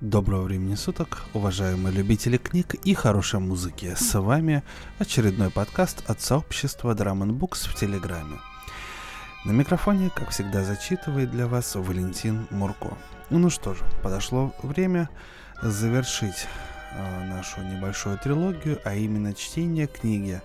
[0.00, 3.94] Доброго времени суток, уважаемые любители книг и хорошей музыки.
[3.94, 4.64] С вами
[4.98, 8.40] очередной подкаст от сообщества Drum Books в Телеграме.
[9.44, 12.98] На микрофоне, как всегда, зачитывает для вас Валентин Мурко.
[13.30, 15.08] Ну что же, подошло время
[15.62, 16.48] завершить
[16.92, 20.42] э, нашу небольшую трилогию, а именно чтение книги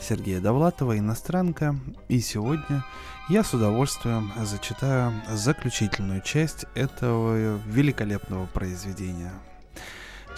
[0.00, 1.76] Сергея Довлатова «Иностранка».
[2.08, 2.84] И сегодня
[3.28, 9.32] я с удовольствием зачитаю заключительную часть этого великолепного произведения.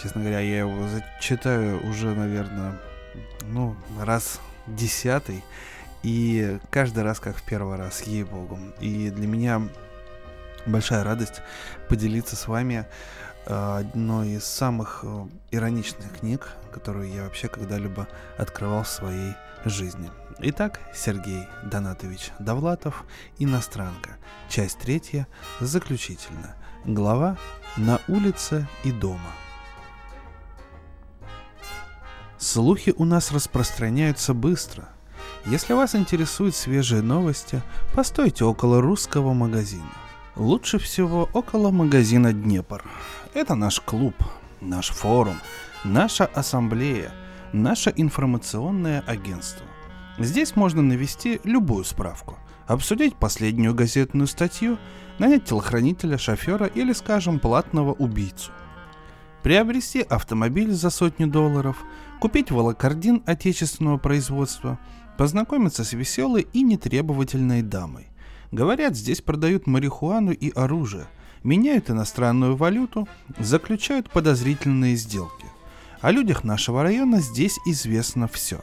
[0.01, 2.79] Честно говоря, я его зачитаю уже, наверное,
[3.43, 5.43] ну, раз десятый.
[6.03, 8.59] И каждый раз как в первый раз, ей-богу.
[8.79, 9.61] И для меня
[10.65, 11.41] большая радость
[11.89, 12.85] поделиться с вами
[13.49, 19.35] Э, одной из самых э, ироничных книг, которую я вообще когда-либо открывал в своей
[19.69, 20.11] жизни.
[20.39, 23.05] Итак, Сергей Донатович Довлатов
[23.39, 24.17] «Иностранка».
[24.49, 25.27] Часть третья,
[25.59, 26.55] заключительная.
[26.85, 27.37] Глава
[27.75, 29.31] «На улице и дома».
[32.37, 34.89] Слухи у нас распространяются быстро.
[35.45, 37.63] Если вас интересуют свежие новости,
[37.95, 39.89] постойте около русского магазина.
[40.35, 42.83] Лучше всего около магазина «Днепр».
[43.33, 44.13] Это наш клуб,
[44.61, 45.37] наш форум,
[45.83, 47.11] наша ассамблея,
[47.53, 49.65] наше информационное агентство.
[50.19, 54.77] Здесь можно навести любую справку, обсудить последнюю газетную статью,
[55.19, 58.51] нанять телохранителя, шофера или, скажем, платного убийцу.
[59.43, 61.83] Приобрести автомобиль за сотню долларов,
[62.19, 64.79] купить волокордин отечественного производства,
[65.17, 68.07] познакомиться с веселой и нетребовательной дамой.
[68.51, 71.07] Говорят, здесь продают марихуану и оружие–
[71.43, 73.07] меняют иностранную валюту,
[73.39, 75.46] заключают подозрительные сделки.
[76.01, 78.61] О людях нашего района здесь известно все.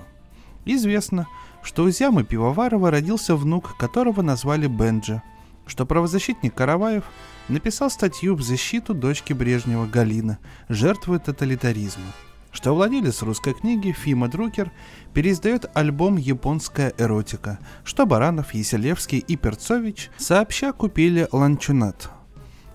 [0.64, 1.26] Известно,
[1.62, 5.20] что у Зямы Пивоварова родился внук, которого назвали Бенджи,
[5.66, 7.04] что правозащитник Караваев
[7.48, 12.12] написал статью в защиту дочки Брежнева Галины, жертвы тоталитаризма,
[12.52, 14.70] что владелец русской книги Фима Друкер
[15.12, 22.10] переиздает альбом «Японская эротика», что Баранов, Еселевский и Перцович сообща купили ланчунат,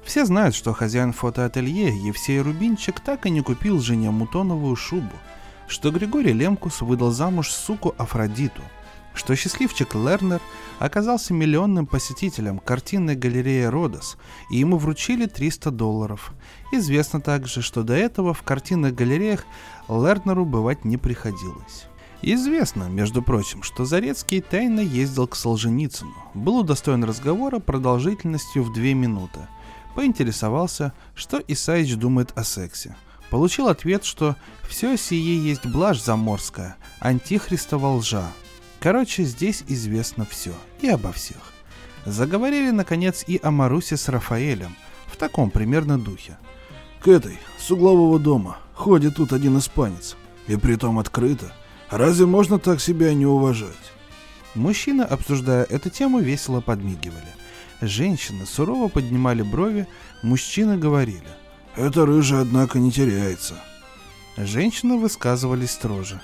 [0.10, 5.14] все знают, что хозяин фотоателье Евсей Рубинчик так и не купил жене мутоновую шубу,
[5.68, 8.64] что Григорий Лемкус выдал замуж суку Афродиту,
[9.14, 10.42] что счастливчик Лернер
[10.80, 14.18] оказался миллионным посетителем картинной галереи Родос,
[14.50, 16.34] и ему вручили 300 долларов.
[16.72, 19.46] Известно также, что до этого в картинных галереях
[19.88, 21.86] Лернеру бывать не приходилось.
[22.24, 28.96] Известно, между прочим, что Зарецкий тайно ездил к Солженицыну, был удостоен разговора продолжительностью в две
[28.96, 29.42] минуты–
[29.96, 32.96] поинтересовался, что Исаич думает о сексе.
[33.30, 34.36] Получил ответ, что
[34.68, 38.32] все сие есть блажь заморская, антихристова лжа.
[38.80, 41.54] Короче, здесь известно все и обо всех.
[42.06, 44.76] Заговорили, наконец, и о Марусе с Рафаэлем,
[45.08, 46.38] в таком примерно духе.
[47.02, 50.16] К этой, с углового дома, ходит тут один испанец.
[50.48, 51.54] И притом открыто.
[51.90, 53.70] Разве можно так себя не уважать?
[54.56, 57.34] Мужчины, обсуждая эту тему, весело подмигивали.
[57.82, 59.88] Женщины сурово поднимали брови,
[60.22, 61.28] мужчины говорили.
[61.76, 63.56] «Это рыжая, однако, не теряется».
[64.36, 66.20] Женщины высказывались строже.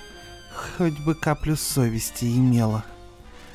[0.54, 2.84] «Хоть бы каплю совести имела».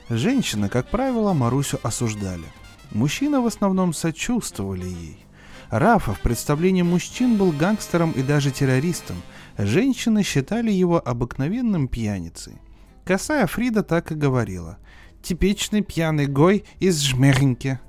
[0.09, 2.45] Женщины, как правило, Марусю осуждали.
[2.91, 5.25] Мужчины в основном сочувствовали ей.
[5.69, 9.21] Рафа в представлении мужчин был гангстером и даже террористом.
[9.57, 12.59] Женщины считали его обыкновенным пьяницей.
[13.05, 14.79] Косая Фрида так и говорила.
[15.21, 17.79] «Типичный пьяный гой из жмереньки».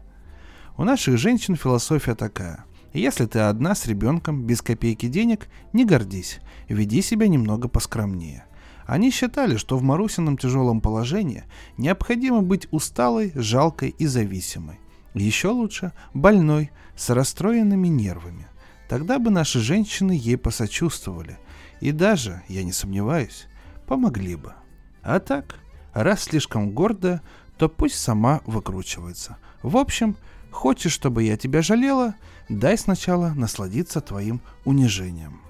[0.78, 2.65] У наших женщин философия такая.
[2.94, 8.47] Если ты одна с ребенком, без копейки денег, не гордись, веди себя немного поскромнее.
[8.87, 11.44] Они считали, что в Марусином тяжелом положении
[11.77, 14.81] необходимо быть усталой, жалкой и зависимой.
[15.15, 18.49] Еще лучше– больной, с расстроенными нервами.
[18.88, 21.38] Тогда бы наши женщины ей посочувствовали.
[21.81, 23.47] И даже, я не сомневаюсь,
[23.87, 24.55] помогли бы.
[25.03, 25.59] А так,
[25.93, 27.22] раз слишком гордая,
[27.59, 29.37] то пусть сама выкручивается.
[29.62, 30.16] В общем,
[30.52, 32.14] Хочешь, чтобы я тебя жалела?
[32.48, 35.40] Дай сначала насладиться твоим унижением.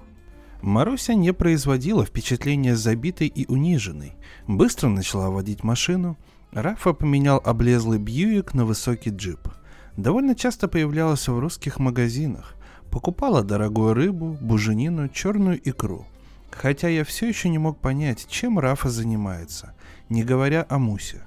[0.61, 4.13] Маруся не производила впечатления забитой и униженной.
[4.47, 6.17] Быстро начала водить машину.
[6.53, 9.49] Рафа поменял облезлый Бьюик на высокий джип.
[9.97, 12.55] Довольно часто появлялась в русских магазинах.
[12.89, 16.07] Покупала дорогую рыбу, буженину, черную икру.
[16.49, 19.75] Хотя я все еще не мог понять, чем Рафа занимается,
[20.07, 21.23] не говоря о Мусе.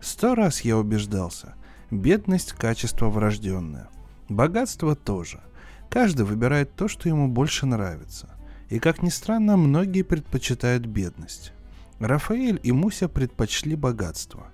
[0.00, 1.54] Сто раз я убеждался–
[1.94, 3.88] Бедность– качество врожденное.
[4.28, 5.38] Богатство тоже.
[5.88, 8.30] Каждый выбирает то, что ему больше нравится.
[8.68, 11.52] И, как ни странно, многие предпочитают бедность.
[12.00, 14.48] Рафаэль и Муся предпочли богатство.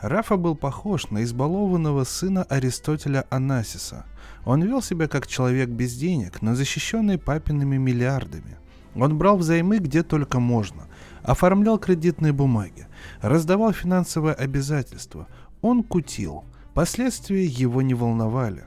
[0.00, 4.06] Рафа был похож на избалованного сына Аристотеля Анасиса.
[4.46, 8.56] Он вел себя как человек без денег, но защищенный папиными миллиардами.
[8.94, 10.84] Он брал взаймы где только можно,
[11.22, 12.86] оформлял кредитные бумаги,
[13.20, 15.28] раздавал финансовые обязательства.
[15.60, 16.44] Он кутил.
[16.80, 18.64] Последствия его не волновали.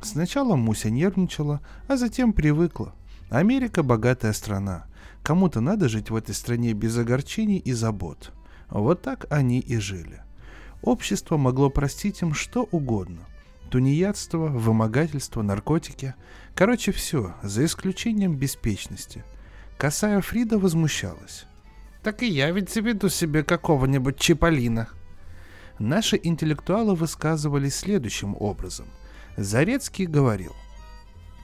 [0.00, 2.94] Сначала Муся нервничала, а затем привыкла.
[3.28, 4.86] Америка богатая страна.
[5.24, 8.30] Кому-то надо жить в этой стране без огорчений и забот.
[8.70, 10.22] Вот так они и жили.
[10.80, 13.22] Общество могло простить им что угодно.
[13.68, 16.14] Тунеядство, вымогательство, наркотики.
[16.54, 19.24] Короче, все, за исключением беспечности.
[19.76, 21.46] Косая Фрида возмущалась.
[22.04, 24.86] «Так и я ведь заведу себе какого-нибудь Чиполлина».
[25.78, 28.86] Наши интеллектуалы высказывались следующим образом.
[29.36, 30.54] Зарецкий говорил.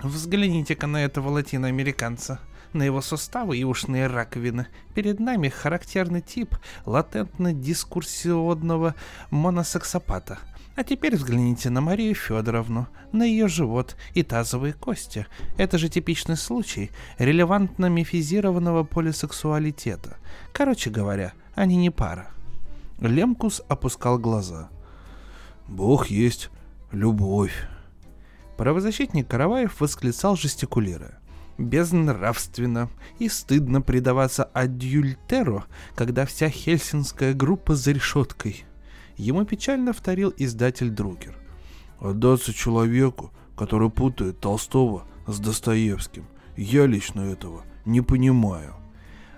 [0.02, 2.40] «Взгляните-ка на этого латиноамериканца
[2.72, 4.68] на его суставы и ушные раковины.
[4.94, 6.56] Перед нами характерный тип
[6.86, 8.94] латентно-дискурсионного
[9.30, 10.38] моносексопата.
[10.74, 15.26] А теперь взгляните на Марию Федоровну, на ее живот и тазовые кости.
[15.58, 20.16] Это же типичный случай релевантно мифизированного полисексуалитета.
[20.54, 22.30] Короче говоря, они не пара.
[23.00, 24.70] Лемкус опускал глаза.
[25.68, 26.50] «Бог есть
[26.90, 27.68] любовь».
[28.56, 31.22] Правозащитник Караваев восклицал, жестикулируя
[31.58, 38.64] безнравственно и стыдно предаваться адюльтеру, когда вся хельсинская группа за решеткой.
[39.16, 41.36] Ему печально вторил издатель Друкер.
[42.00, 46.26] Отдаться человеку, который путает Толстого с Достоевским.
[46.56, 48.74] Я лично этого не понимаю.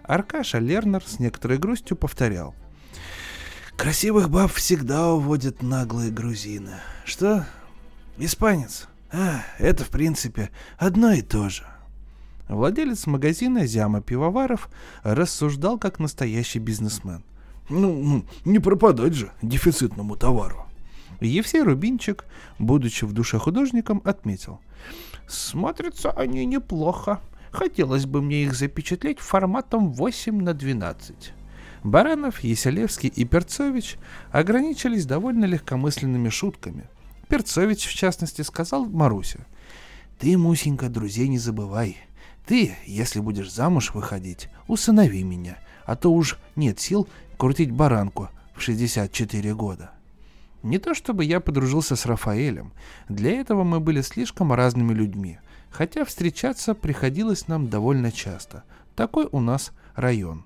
[0.02, 2.54] Аркаша Лернер с некоторой грустью повторял.
[3.76, 6.74] Красивых баб всегда уводят наглые грузины.
[7.04, 7.44] Что?
[8.18, 8.88] Испанец?
[9.12, 11.64] А, это в принципе одно и то же.
[12.48, 14.68] Владелец магазина Зяма Пивоваров
[15.02, 17.24] рассуждал как настоящий бизнесмен.
[17.68, 20.66] Ну, ну, не пропадать же дефицитному товару.
[21.20, 22.26] Евсей Рубинчик,
[22.58, 24.60] будучи в душе художником, отметил.
[25.26, 27.20] Смотрятся они неплохо.
[27.50, 31.32] Хотелось бы мне их запечатлеть форматом 8 на 12.
[31.84, 33.98] Баранов, Еселевский и Перцович
[34.32, 36.88] ограничились довольно легкомысленными шутками.
[37.28, 39.46] Перцович, в частности, сказал Марусе.
[40.18, 41.98] «Ты, Мусенька, друзей не забывай.
[42.46, 48.62] Ты, если будешь замуж выходить, усынови меня, а то уж нет сил крутить баранку в
[48.62, 49.90] 64 года.
[50.62, 52.72] Не то чтобы я подружился с Рафаэлем,
[53.10, 55.38] для этого мы были слишком разными людьми,
[55.70, 58.64] хотя встречаться приходилось нам довольно часто.
[58.96, 60.44] Такой у нас район.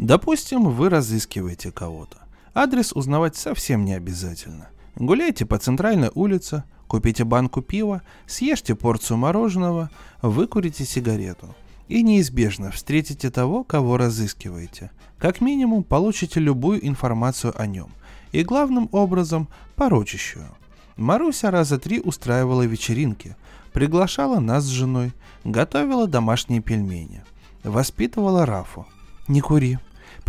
[0.00, 2.16] Допустим, вы разыскиваете кого-то.
[2.54, 4.70] Адрес узнавать совсем не обязательно.
[4.96, 9.90] Гуляйте по центральной улице, Купите банку пива, съешьте порцию мороженого,
[10.22, 11.54] выкурите сигарету.
[11.86, 14.90] И неизбежно встретите того, кого разыскиваете.
[15.16, 17.90] Как минимум, получите любую информацию о нем.
[18.32, 20.48] И главным образом, порочащую.
[20.96, 23.36] Маруся раза три устраивала вечеринки,
[23.72, 25.12] приглашала нас с женой,
[25.44, 27.22] готовила домашние пельмени,
[27.62, 28.84] воспитывала Рафу.
[29.28, 29.78] «Не кури,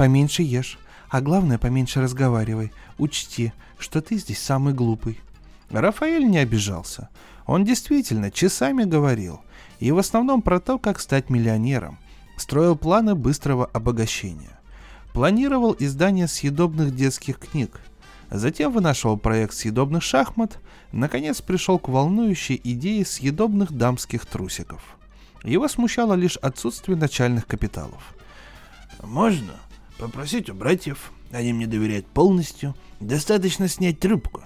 [0.01, 0.79] поменьше ешь,
[1.11, 2.71] а главное, поменьше разговаривай.
[2.97, 5.19] Учти, что ты здесь самый глупый.
[5.69, 7.09] Рафаэль не обижался.
[7.45, 9.41] Он действительно часами говорил,
[9.79, 11.99] и в основном про то, как стать миллионером.
[12.35, 14.59] Строил планы быстрого обогащения.
[15.13, 17.79] Планировал издание съедобных детских книг.
[18.31, 20.57] Затем вынашивал проект съедобных шахмат.
[20.91, 24.81] Наконец пришел к волнующей идее съедобных дамских трусиков.
[25.43, 28.15] Его смущало лишь отсутствие начальных капиталов.
[29.03, 29.53] «Можно
[30.01, 32.75] попросить у братьев, они мне доверяют полностью.
[32.99, 34.41] Достаточно снять трубку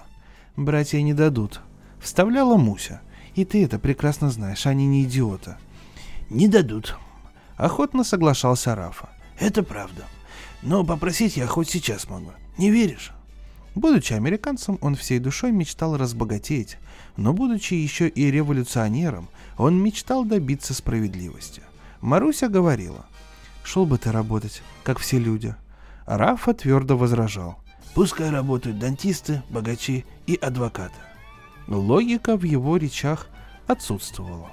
[0.56, 1.60] братья не дадут.
[1.98, 3.00] Вставляла Муся.
[3.34, 5.56] И ты это прекрасно знаешь, они не идиоты.
[6.28, 6.96] Не дадут.
[7.56, 9.08] Охотно соглашался Рафа.
[9.38, 10.04] Это правда.
[10.62, 12.32] Но попросить я хоть сейчас могу.
[12.58, 13.12] Не веришь?
[13.74, 16.78] Будучи американцем, он всей душой мечтал разбогатеть,
[17.16, 21.62] но будучи еще и революционером, он мечтал добиться справедливости.
[22.00, 23.04] Маруся говорила,
[23.66, 25.54] «Шел бы ты работать, как все люди».
[26.06, 27.58] Рафа твердо возражал,
[27.94, 30.94] Пускай работают дантисты, богачи и адвокаты.
[31.66, 33.26] Логика в его речах
[33.66, 34.52] отсутствовала.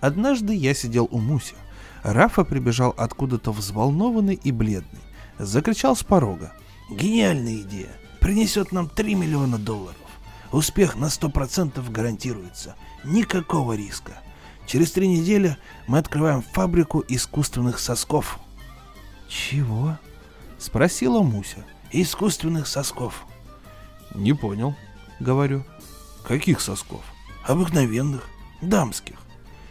[0.00, 1.56] Однажды я сидел у Муси.
[2.04, 5.00] Рафа прибежал откуда-то взволнованный и бледный.
[5.40, 6.52] Закричал с порога.
[6.90, 7.90] «Гениальная идея!
[8.20, 9.96] Принесет нам 3 миллиона долларов.
[10.52, 12.76] Успех на 100% гарантируется.
[13.02, 14.12] Никакого риска.
[14.66, 18.38] Через три недели мы открываем фабрику искусственных сосков».
[19.28, 19.98] «Чего?»—
[20.58, 23.26] спросила Муся искусственных сосков.
[24.14, 24.74] Не понял,
[25.20, 25.64] говорю.
[26.24, 27.02] Каких сосков?
[27.46, 28.28] Обыкновенных,
[28.60, 29.16] дамских.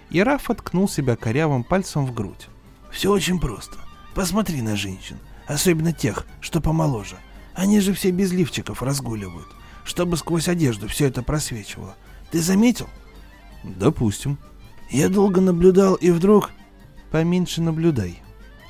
[0.09, 2.47] И Раф откнул себя корявым пальцем в грудь.
[2.91, 3.77] Все очень просто.
[4.13, 5.17] Посмотри на женщин,
[5.47, 7.17] особенно тех, что помоложе.
[7.53, 9.47] Они же все без лифчиков разгуливают,
[9.85, 11.95] чтобы сквозь одежду все это просвечивало.
[12.31, 12.89] Ты заметил?
[13.63, 14.37] Допустим.
[14.91, 16.51] Я долго наблюдал, и вдруг...
[17.11, 18.21] Поменьше наблюдай.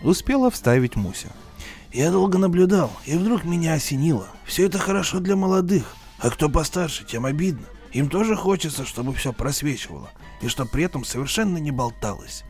[0.01, 1.31] Успела вставить Муся.
[1.91, 4.27] Я долго наблюдал, и вдруг меня осенило.
[4.45, 7.65] Все это хорошо для молодых, а кто постарше, тем обидно.
[7.91, 10.09] Им тоже хочется, чтобы все просвечивало,
[10.41, 12.43] и чтобы при этом совершенно не болталось.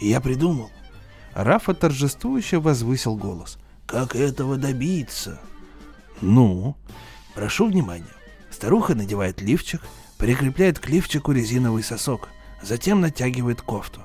[0.00, 0.70] И я придумал.
[1.34, 3.58] Рафа торжествующе возвысил голос.
[3.86, 5.40] Как этого добиться?
[6.20, 6.76] Ну?
[7.34, 8.04] Прошу внимания.
[8.50, 9.82] Старуха надевает лифчик,
[10.16, 12.28] прикрепляет к лифчику резиновый сосок,
[12.64, 14.00] затем натягивает кофту.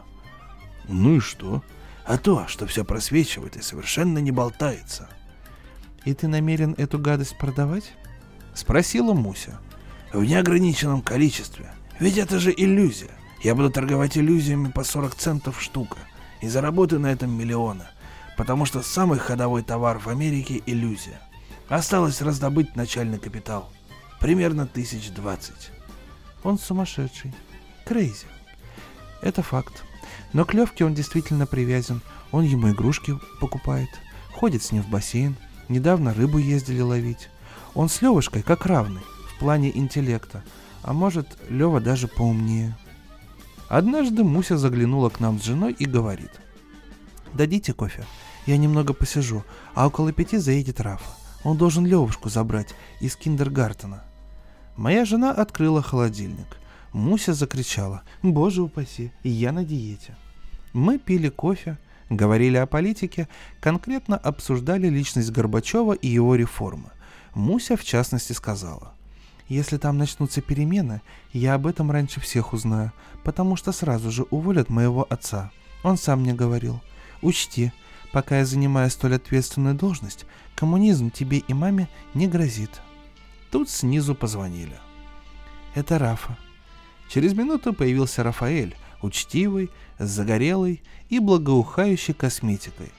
[0.87, 1.63] Ну и что?
[2.05, 5.09] А то, что все просвечивает и совершенно не болтается.
[6.05, 7.93] И ты намерен эту гадость продавать?
[8.53, 9.59] Спросила Муся.
[10.11, 11.71] В неограниченном количестве.
[11.99, 13.11] Ведь это же иллюзия.
[13.43, 15.97] Я буду торговать иллюзиями по 40 центов штука.
[16.41, 17.91] И заработаю на этом миллиона.
[18.37, 21.19] Потому что самый ходовой товар в Америке– иллюзия.
[21.67, 23.71] Осталось раздобыть начальный капитал.
[24.19, 25.69] Примерно тысяч двадцать.
[26.43, 27.33] Он сумасшедший.
[27.85, 28.25] Крейзи.
[29.21, 29.83] Это факт.
[30.33, 32.01] Но к Левке он действительно привязан.
[32.31, 33.89] Он ему игрушки покупает.
[34.31, 35.35] Ходит с ним в бассейн.
[35.67, 37.29] Недавно рыбу ездили ловить.
[37.75, 39.01] Он с Левушкой как равный
[39.33, 40.43] в плане интеллекта.
[40.81, 42.77] А может, Лева даже поумнее.
[43.67, 46.31] Однажды Муся заглянула к нам с женой и говорит.
[47.33, 48.05] «Дадите кофе?
[48.47, 49.43] Я немного посижу,
[49.75, 51.11] а около пяти заедет Рафа.
[51.43, 54.03] Он должен Левушку забрать из киндергартена».
[54.75, 56.58] Моя жена открыла холодильник.
[56.93, 60.15] Муся закричала «Боже упаси, я на диете».
[60.73, 61.77] Мы пили кофе,
[62.09, 63.27] говорили о политике,
[63.59, 66.89] конкретно обсуждали личность Горбачева и его реформы.
[67.35, 68.93] Муся в частности сказала
[69.47, 72.91] «Если там начнутся перемены, я об этом раньше всех узнаю,
[73.23, 75.51] потому что сразу же уволят моего отца.
[75.83, 76.81] Он сам мне говорил.
[77.21, 77.71] Учти,
[78.11, 82.81] пока я занимаю столь ответственную должность, коммунизм тебе и маме не грозит».
[83.51, 84.77] Тут снизу позвонили.
[85.75, 86.37] «Это Рафа»,
[87.09, 92.91] Через минуту появился Рафаэль, учтивый, загорелый и благоухающий косметикой.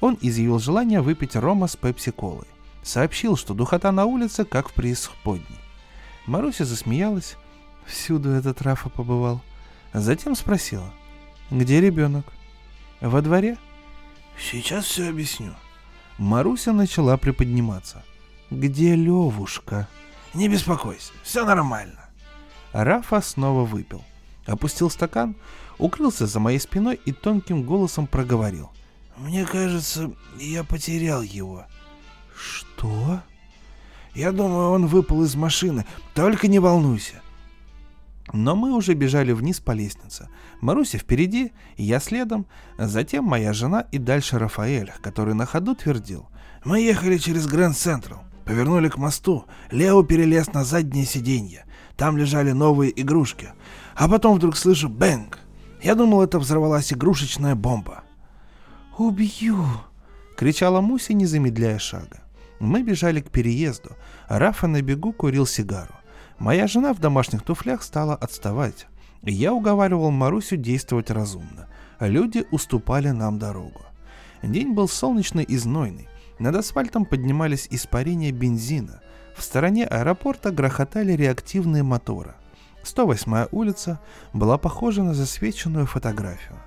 [0.00, 2.46] Он изъявил желание выпить рома с пепси-колой.
[2.82, 5.58] Сообщил, что духота на улице, как в преисподней.
[6.26, 7.36] Маруся засмеялась.
[7.86, 9.40] Всюду этот Рафа побывал.
[9.94, 10.90] Затем спросила.
[11.50, 12.26] «Где ребенок?»
[13.00, 13.56] «Во дворе?»
[14.38, 15.54] «Сейчас все объясню».
[16.18, 18.04] Маруся начала приподниматься.
[18.50, 19.88] «Где Левушка?»
[20.34, 22.03] «Не беспокойся, все нормально».
[22.74, 24.02] Рафа снова выпил.
[24.46, 25.36] Опустил стакан,
[25.78, 28.70] укрылся за моей спиной и тонким голосом проговорил.
[29.16, 31.64] «Мне кажется, я потерял его».
[32.36, 33.20] «Что?»
[34.12, 35.86] «Я думаю, он выпал из машины.
[36.14, 37.22] Только не волнуйся».
[38.32, 40.28] Но мы уже бежали вниз по лестнице.
[40.60, 46.28] Маруся впереди, я следом, затем моя жена и дальше Рафаэль, который на ходу твердил.
[46.64, 51.66] «Мы ехали через Гранд Централ, повернули к мосту, Лео перелез на заднее сиденье.
[51.96, 53.52] Там лежали новые игрушки.
[53.94, 55.38] А потом вдруг слышу бэнг.
[55.82, 58.02] Я думал, это взорвалась игрушечная бомба.
[58.96, 59.66] «Убью!»—
[60.36, 62.22] кричала Муся, не замедляя шага.
[62.60, 63.90] Мы бежали к переезду.
[64.28, 65.94] Рафа на бегу курил сигару.
[66.38, 68.86] Моя жена в домашних туфлях стала отставать.
[69.22, 71.68] Я уговаривал Марусю действовать разумно.
[72.00, 73.82] Люди уступали нам дорогу.
[74.42, 76.08] День был солнечный и знойный.
[76.38, 79.00] Над асфальтом поднимались испарения бензина.
[79.36, 82.34] В стороне аэропорта грохотали реактивные моторы.
[82.84, 84.00] 108-я улица
[84.32, 86.58] была похожа на засвеченную фотографию.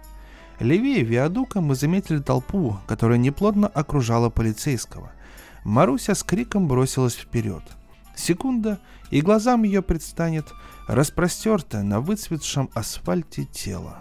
[0.60, 5.12] Левее виадука мы заметили толпу, которая неплотно окружала полицейского.
[5.64, 7.64] Маруся с криком бросилась вперед.
[8.16, 8.80] Секунда,
[9.12, 10.48] и глазам ее предстанет
[10.88, 14.00] распростертое на выцветшем асфальте тело.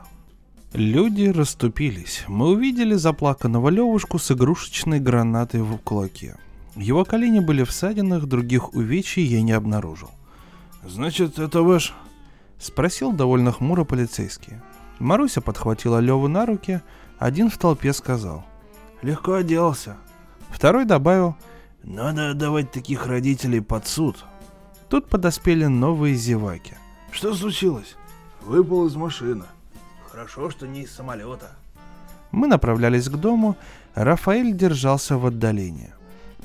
[0.73, 2.25] Люди расступились.
[2.27, 6.37] Мы увидели заплаканного Левушку с игрушечной гранатой в кулаке.
[6.77, 10.11] Его колени были в ссадинах, других увечий я не обнаружил.
[10.85, 11.95] «Значит, это ваш...»—
[12.59, 14.61] спросил довольно хмуро полицейский.
[14.99, 16.83] Маруся подхватила Леву на руки,
[17.19, 18.45] один в толпе сказал.
[19.03, 19.97] «Легко оделся».
[20.51, 21.35] Второй добавил.
[21.83, 24.25] «Надо отдавать таких родителей под суд».
[24.91, 26.75] Тут подоспели новые зеваки.
[27.11, 27.97] «Что случилось?»
[28.43, 29.45] «Выпал из машины».
[30.11, 31.51] «Хорошо, что не из самолета».
[32.33, 33.57] Мы направлялись к дому,
[33.95, 35.96] Рафаэль держался в отдалении.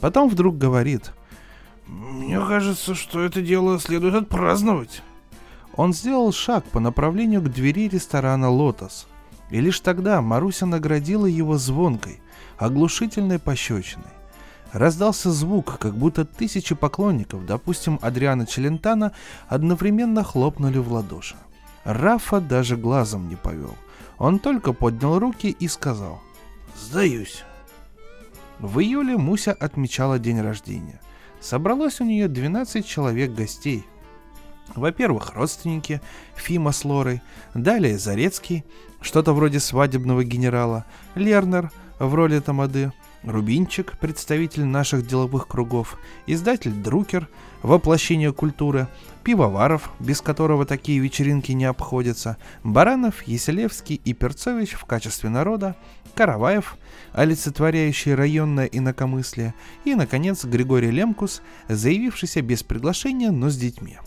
[0.02, 1.14] Потом вдруг говорит.
[1.88, 5.04] «Мне кажется, что это дело следует отпраздновать».
[5.76, 9.08] Он сделал шаг по направлению к двери ресторана «Лотос».
[9.50, 12.22] И лишь тогда Маруся наградила его звонкой,
[12.58, 14.06] оглушительной пощечиной.
[14.72, 19.12] Раздался звук, как будто тысячи поклонников, допустим, Адриана Челентана,
[19.50, 21.36] одновременно хлопнули в ладоши.
[21.84, 23.76] Рафа даже глазом не повел.
[24.18, 26.22] Он только поднял руки и сказал
[26.80, 27.44] «Сдаюсь».
[28.62, 31.02] В июле Муся отмечала день рождения.
[31.40, 33.88] Собралось у нее 12 человек гостей.
[34.76, 36.00] Во-первых, родственники
[36.36, 37.24] Фима с Лорой,
[37.56, 38.64] далее Зарецкий,
[39.02, 47.28] что-то вроде свадебного генерала, Лернер в роли Тамады, Рубинчик, представитель наших деловых кругов, издатель Друкер,
[47.62, 48.88] воплощение культуры,
[49.24, 55.76] Пивоваров, без которого такие вечеринки не обходятся, Баранов, Еселевский и Перцович в качестве народа,
[56.16, 56.78] Караваев,
[57.14, 59.54] олицетворяющий районное инакомыслие,
[59.86, 64.00] и, наконец, Григорий Лемкус, заявившийся без приглашения, но с детьми.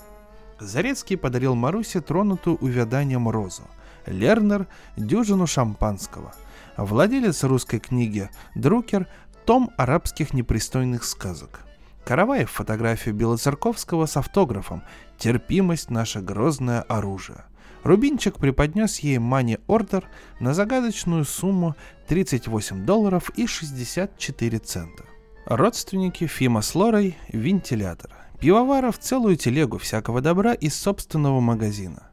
[0.58, 3.62] Зарецкий подарил Марусе тронутую увяданием розу,
[4.06, 4.66] Лернер–
[4.96, 6.34] дюжину шампанского–
[6.76, 9.06] Владелец русской книги Друкер–
[9.46, 11.60] том арабских непристойных сказок.
[12.04, 14.82] Караваев– фотографию Белоцерковского с автографом
[15.16, 17.44] «Терпимость– наше грозное оружие».
[17.84, 20.08] Рубинчик преподнес ей мани-ордер
[20.40, 21.76] на загадочную сумму
[22.08, 25.04] 38 долларов и 64 цента.
[25.46, 28.10] Родственники Фима с Лорой– вентилятор.
[28.40, 32.10] Пивоваров– целую телегу всякого добра из собственного магазина.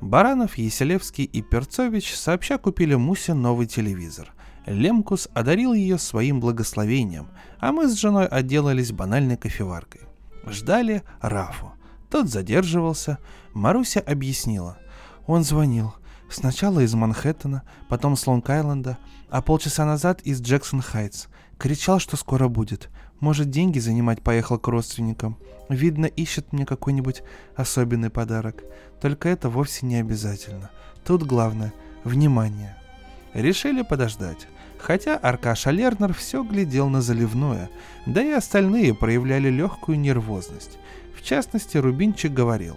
[0.00, 4.32] Баранов, Еселевский и Перцович сообща купили Мусе новый телевизор.
[4.66, 7.28] Лемкус одарил ее своим благословением,
[7.58, 10.02] а мы с женой отделались банальной кофеваркой.
[10.46, 11.72] Ждали Рафу.
[12.10, 13.18] Тот задерживался.
[13.54, 14.78] Маруся объяснила.
[15.26, 15.94] Он звонил.
[16.30, 18.98] Сначала из Манхэттена, потом с Лонг-Айленда,
[19.30, 21.26] а полчаса назад из Джексон-Хайтс.
[21.58, 22.90] Кричал, что скоро будет.
[23.20, 25.38] Может, деньги занимать поехал к родственникам.
[25.68, 27.22] Видно, ищет мне какой-нибудь
[27.56, 28.62] особенный подарок.
[29.00, 30.70] Только это вовсе не обязательно.
[31.04, 31.72] Тут главное–
[32.04, 32.76] внимание.
[33.34, 34.46] Решили подождать.
[34.78, 37.68] Хотя Аркаша Лернер все глядел на заливное,
[38.06, 40.78] да и остальные проявляли легкую нервозность.
[41.16, 42.76] В частности, Рубинчик говорил.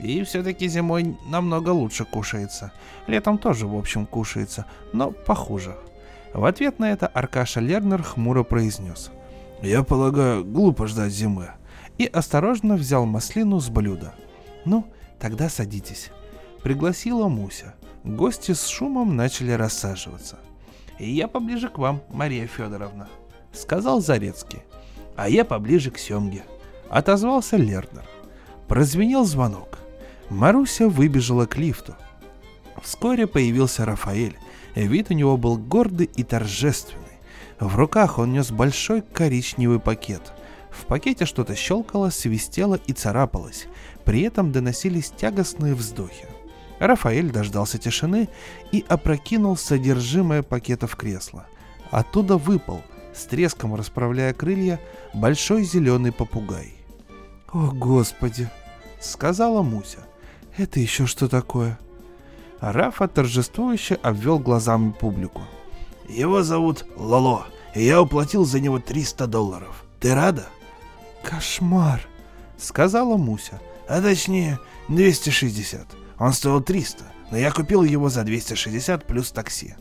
[0.00, 2.72] И все-таки зимой намного лучше кушается.
[3.06, 5.76] Летом тоже, в общем, кушается, но похуже.
[6.32, 9.12] В ответ на это Аркаша Лернер хмуро произнес.
[9.64, 11.50] «Я полагаю, глупо ждать зимы
[11.98, 14.14] и осторожно взял маслину с блюда.
[14.64, 14.86] «Ну,
[15.18, 16.10] тогда садитесь»,—
[16.62, 17.74] пригласила Муся.
[18.02, 20.38] Гости с шумом начали рассаживаться.
[20.98, 23.08] «И я поближе к вам, Мария Федоровна»,—
[23.52, 24.62] сказал Зарецкий.
[25.16, 26.44] «А я поближе к Семге»,—
[26.90, 28.04] отозвался Лернер.
[28.68, 29.78] Прозвенел звонок.
[30.30, 31.94] Маруся выбежала к лифту.
[32.82, 34.36] Вскоре появился Рафаэль.
[34.74, 37.03] Вид у него был гордый и торжественный.
[37.60, 40.32] В руках он нес большой коричневый пакет—
[40.74, 43.66] в пакете что-то щелкало, свистело и царапалось.
[44.04, 46.26] При этом доносились тягостные вздохи.
[46.80, 48.28] Рафаэль дождался тишины
[48.72, 51.46] и опрокинул содержимое пакета в кресло.
[51.90, 52.82] Оттуда выпал,
[53.14, 54.80] с треском расправляя крылья,
[55.14, 56.74] большой зеленый попугай.
[57.52, 58.50] «О, Господи!»—
[59.00, 60.00] сказала Муся.
[60.56, 61.78] «Это еще что такое?»
[62.60, 65.42] Рафа торжествующе обвел глазами публику.
[66.08, 69.84] «Его зовут Лоло, и я уплатил за него 300 долларов.
[70.00, 70.46] Ты рада?»
[71.22, 72.06] «Кошмар!»—
[72.58, 73.60] сказала Муся.
[73.88, 75.86] «А точнее, 260.
[76.18, 79.76] Он стоил 300, но я купил его за 260 плюс такси».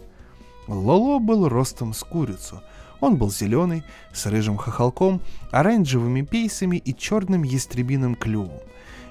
[0.68, 2.62] Лоло был ростом с курицу.
[3.02, 3.84] Он был зеленый,
[4.14, 8.60] с рыжим хохолком, оранжевыми пейсами и черным ястребиным клювом.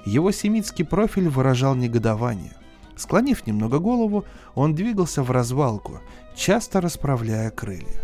[0.05, 2.53] Его семитский профиль выражал негодование.
[2.95, 5.99] Склонив немного голову, он двигался в развалку,
[6.35, 8.01] часто расправляя крылья.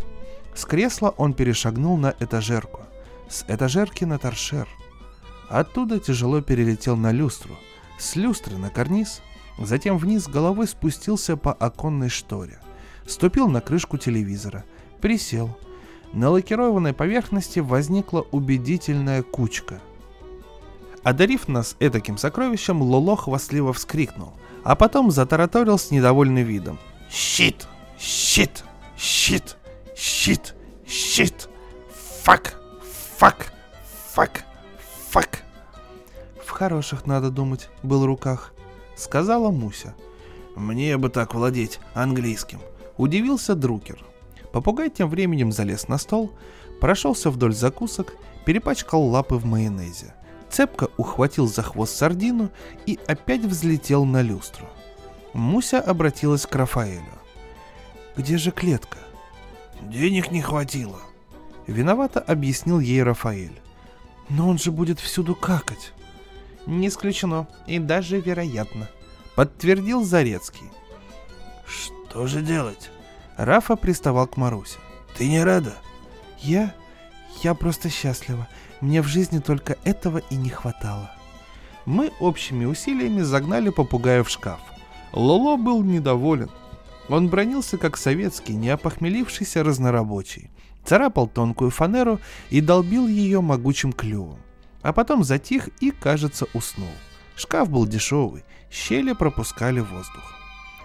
[0.53, 2.81] С кресла он перешагнул на этажерку
[3.29, 4.67] с этажерки на торшер.
[5.47, 7.55] Оттуда тяжело перелетел на люстру,
[7.97, 9.21] с люстры на карниз,
[9.57, 12.59] затем вниз головой спустился по оконной шторе,
[13.07, 14.65] ступил на крышку телевизора,
[15.01, 15.57] присел.
[16.11, 19.79] На лакированной поверхности возникла убедительная кучка.
[21.03, 26.79] Одарив нас этаким сокровищем, Лоло хвастливо вскрикнул, а потом затараторил с недовольным видом.
[27.11, 27.67] «Щит!
[27.99, 28.63] Щит!
[28.97, 29.57] Щит!
[29.95, 30.55] Щит!
[30.87, 31.49] Щит!
[32.23, 32.59] Фак!»
[33.19, 33.51] Фак!
[34.13, 34.45] Фак!
[35.09, 35.43] Фак!
[36.41, 38.53] В хороших, надо думать, был руках,
[38.95, 39.93] сказала Муся.
[40.55, 42.61] Мне бы так владеть английским.
[42.95, 44.01] Удивился Друкер.
[44.53, 46.31] Попугай тем временем залез на стол,
[46.79, 50.13] прошелся вдоль закусок, перепачкал лапы в майонезе.
[50.49, 52.51] Цепко ухватил за хвост сардину
[52.85, 54.65] и опять взлетел на люстру.
[55.33, 57.18] Муся обратилась к Рафаэлю.
[58.19, 58.97] «Где же клетка?»
[59.81, 60.99] «Денег не хватило»,
[61.69, 63.61] Виновато объяснил ей Рафаэль.
[64.27, 65.93] Но он же будет всюду какать.
[66.65, 68.89] Не исключено, и даже вероятно.
[69.35, 70.67] Подтвердил Зарецкий.
[71.67, 72.89] Что же делать?
[73.37, 74.79] Рафа приставал к Марусе.
[75.15, 75.75] Ты не рада?
[76.39, 76.73] Я?
[77.43, 78.47] Я просто счастлива.
[78.81, 81.11] Мне в жизни только этого и не хватало.
[81.85, 84.59] Мы общими усилиями загнали попугая в шкаф.
[85.13, 86.49] Лоло был недоволен.
[87.09, 90.51] Он бронился как советский, не опохмелившийся разнорабочий.
[90.85, 92.19] царапал тонкую фанеру
[92.49, 94.39] и долбил ее могучим клювом.
[94.81, 96.89] А потом затих и, кажется, уснул.
[97.35, 100.35] Шкаф был дешевый, щели пропускали воздух.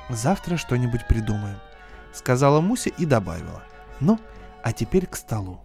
[0.08, 1.58] «Завтра что-нибудь придумаем»,—
[2.12, 3.62] сказала Муся и добавила.
[4.00, 4.18] «Ну,
[4.62, 5.60] а теперь к столу».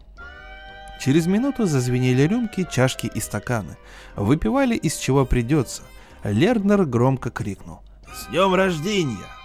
[1.01, 3.77] Через минуту зазвенели рюмки, чашки и стаканы.
[4.15, 5.83] Выпивали из чего придется.
[6.23, 7.81] Лернер громко крикнул.
[8.13, 9.38] «С днем рождения!»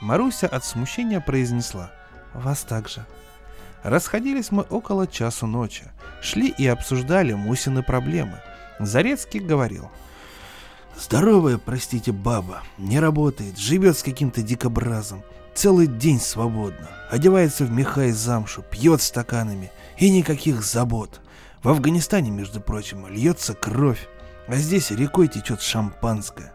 [0.00, 1.90] Маруся от смущения произнесла.
[2.34, 3.06] «Вас также».
[3.82, 5.84] Расходились мы около часу ночи.
[6.22, 8.40] Шли и обсуждали Мусины проблемы.
[8.78, 9.90] Зарецкий говорил.
[10.98, 12.62] Здоровая, простите, баба.
[12.76, 15.22] Не работает, живет с каким-то дикобразом.
[15.54, 16.88] Целый день свободно.
[17.10, 19.72] Одевается в меха и замшу, пьет стаканами.
[19.98, 21.20] И никаких забот.
[21.62, 24.08] В Афганистане, между прочим, льется кровь.
[24.46, 26.52] А здесь рекой течет шампанское.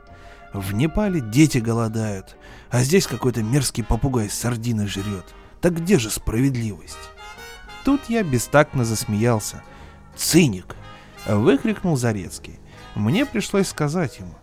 [0.53, 2.37] В Непале дети голодают.
[2.75, 5.33] А здесь какой-то мерзкий попугай сардины жрет.
[5.61, 7.09] Так где же справедливость?
[7.85, 9.63] Тут я бестактно засмеялся.
[10.13, 10.75] «Циник!»—
[11.25, 12.59] выкрикнул Зарецкий.
[12.93, 14.35] Мне пришлось сказать ему.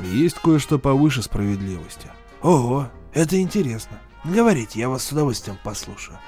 [0.00, 2.08] «Есть кое-что повыше справедливости».
[2.40, 3.98] «Ого, это интересно.
[4.24, 6.18] Говорите, я вас с удовольствием послушаю.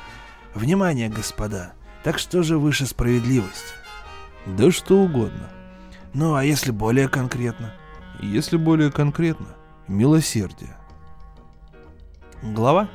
[0.52, 1.72] Внимание, господа,
[2.04, 3.72] так что же выше справедливости?»
[4.44, 5.48] «Да что угодно».
[6.12, 7.72] «Ну, а если более конкретно?»
[8.20, 9.56] «Если более конкретно,
[9.88, 10.76] милосердие».
[12.42, 12.88] Глава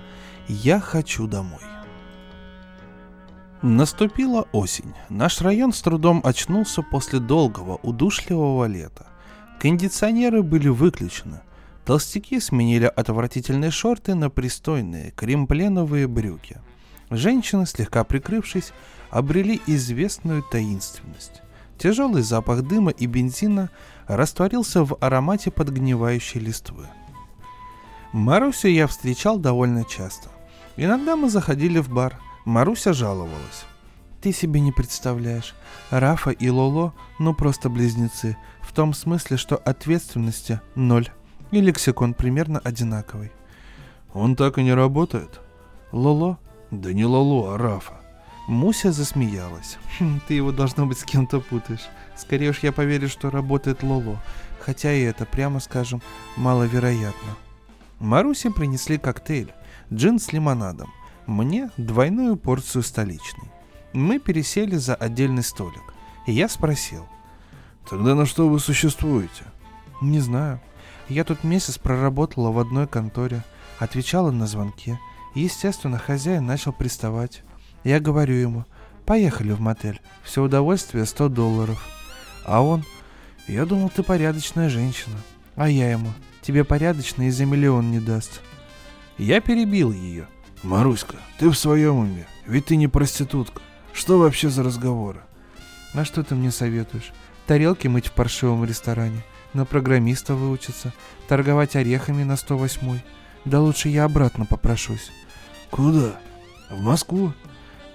[0.49, 1.61] «Я хочу домой».
[3.61, 4.93] Наступила осень.
[5.07, 9.07] Наш район с трудом очнулся после долгого, удушливого лета.
[9.61, 11.39] Кондиционеры были выключены.
[11.85, 16.57] Толстяки сменили отвратительные шорты на пристойные кремпленовые брюки.
[17.09, 18.73] Женщины, слегка прикрывшись,
[19.11, 21.41] обрели известную таинственность.
[21.77, 23.69] Тяжелый запах дыма и бензина
[24.07, 26.87] растворился в аромате подгнивающей листвы.
[28.11, 30.29] Марусю я встречал довольно часто.
[30.75, 33.65] Иногда мы заходили в бар– Маруся жаловалась.
[34.21, 35.53] Ты себе не представляешь.
[35.89, 38.37] Рафа и Лоло, ну просто близнецы.
[38.61, 41.09] В том смысле, что ответственности ноль.
[41.51, 43.33] И лексикон примерно одинаковый.
[44.13, 45.41] Он так и не работает?
[45.91, 46.39] Лоло?
[46.71, 47.99] Да не Лоло, а Рафа.
[48.47, 49.77] Муся засмеялась.
[49.99, 51.89] Хм, ты его, должно быть, с кем-то путаешь.
[52.15, 54.23] Скорее уж я поверю, что работает Лоло.
[54.61, 56.01] Хотя и это, прямо скажем,
[56.37, 57.35] маловероятно.
[57.99, 59.53] Марусе принесли коктейль.
[59.91, 60.93] Джин с лимонадом.
[61.25, 63.49] Мне двойную порцию столичной.
[63.93, 65.93] Мы пересели за отдельный столик.
[66.25, 67.07] И я спросил.
[67.89, 69.45] Тогда на что вы существуете?
[70.01, 70.61] Не знаю.
[71.09, 73.43] Я тут месяц проработала в одной конторе,
[73.79, 74.97] отвечала на звонки.
[75.35, 77.43] Естественно, хозяин начал приставать.
[77.83, 78.65] Я говорю ему,
[79.05, 81.81] поехали в мотель, все удовольствие 100 долларов.
[82.45, 82.83] А он,
[83.47, 85.17] я думал, ты порядочная женщина.
[85.55, 86.11] А я ему,
[86.47, 88.41] тебе порядочно и за миллион не даст.
[89.19, 90.27] Я перебил ее–
[90.63, 92.27] Маруська, ты в своем уме?
[92.47, 93.61] Ведь ты не проститутка.
[93.93, 95.21] Что вообще за разговоры?
[95.93, 97.11] А что ты мне советуешь?
[97.45, 100.93] Тарелки мыть в паршивом ресторане, на программиста выучиться,
[101.27, 102.99] торговать орехами на 108
[103.45, 105.11] Да лучше я обратно попрошусь.
[105.69, 106.19] Куда?
[106.69, 107.33] В Москву?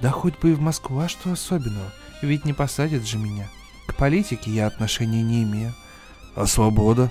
[0.01, 1.93] Да хоть бы и в Москву, а что особенного?
[2.23, 3.49] Ведь не посадят же меня.
[3.87, 5.75] К политике я отношения не имею.
[6.35, 7.11] А свобода?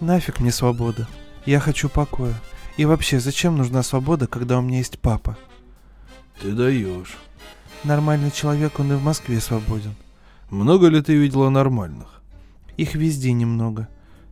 [0.00, 1.06] Нафиг мне свобода.
[1.44, 2.34] Я хочу покоя.
[2.78, 5.36] И вообще, зачем нужна свобода, когда у меня есть папа?
[6.40, 7.18] Ты даешь.
[7.84, 9.94] Нормальный человек, он и в Москве свободен.
[10.48, 12.22] Много ли ты видела нормальных?
[12.78, 13.88] Их везде немного.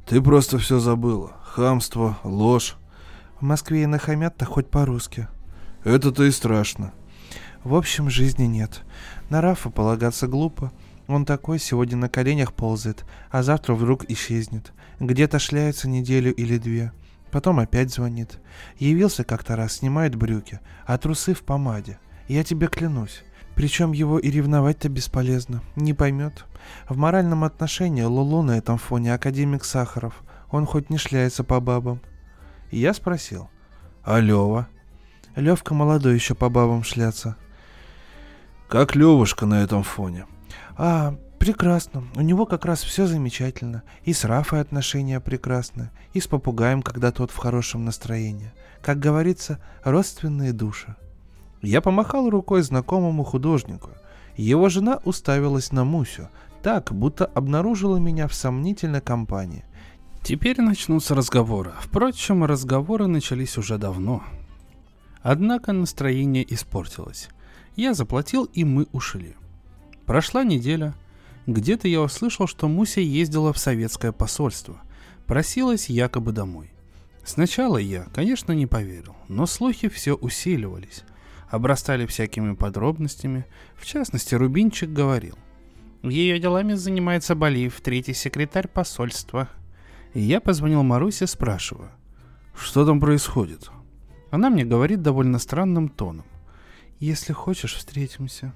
[0.07, 1.37] Ты просто все забыла.
[1.45, 2.77] Хамство, ложь.
[3.39, 5.29] В Москве и нахамят-то хоть по-русски.
[5.85, 6.93] Это-то и страшно.
[7.63, 8.83] В общем, жизни нет.
[9.29, 10.73] На Рафа полагаться глупо.
[11.09, 14.73] Он такой сегодня на коленях ползает, а завтра вдруг исчезнет.
[15.01, 16.93] Где-то шляется неделю или две.
[17.31, 18.39] Потом опять звонит.
[18.79, 21.99] Явился как-то раз, снимает брюки, а трусы в помаде.
[22.29, 23.25] Я тебе клянусь.
[23.55, 25.63] Причем его и ревновать-то бесполезно.
[25.77, 26.45] Не поймет.
[26.89, 30.23] В моральном отношении Лулу на этом фоне академик Сахаров.
[30.51, 32.01] Он хоть не шляется по бабам.
[32.71, 33.49] Я спросил.
[34.05, 34.69] А Лева?
[35.37, 37.37] Левка молодой еще по бабам шляться.
[38.69, 40.27] Как Левушка на этом фоне?
[40.79, 42.05] А, Прекрасно.
[42.17, 43.83] У него как раз все замечательно.
[44.03, 48.53] И с Рафой отношения прекрасны, и с попугаем, когда тот в хорошем настроении.
[48.83, 50.97] Как говорится, родственные души.
[51.63, 53.91] Я помахал рукой знакомому художнику.
[54.37, 56.29] Его жена уставилась на Мусю,
[56.63, 59.65] так, будто обнаружила меня в сомнительной компании.
[60.23, 61.73] Теперь начнутся разговоры.
[61.81, 64.23] Впрочем, разговоры начались уже давно.
[65.23, 67.29] Однако настроение испортилось.
[67.75, 69.38] Я заплатил, и мы ушли.
[70.09, 70.95] Прошла неделя–
[71.49, 74.83] где-то я услышал, что Муся ездила в советское посольство.
[75.25, 76.71] Просилась якобы домой.
[77.25, 81.05] Сначала я, конечно, не поверил, но слухи все усиливались.
[81.49, 83.47] обрастали всякими подробностями.
[83.77, 85.39] В частности, Рубинчик говорил.
[86.03, 89.49] Ее делами занимается Балиев, третий секретарь посольства.
[90.13, 91.89] И я позвонил Марусе, спрашиваю.
[92.55, 93.71] Что там происходит?
[94.31, 96.27] Она мне говорит довольно странным тоном.
[97.01, 98.53] Если хочешь, встретимся.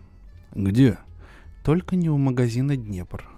[0.54, 0.98] Где?
[1.64, 3.28] Только не у магазина Днепр.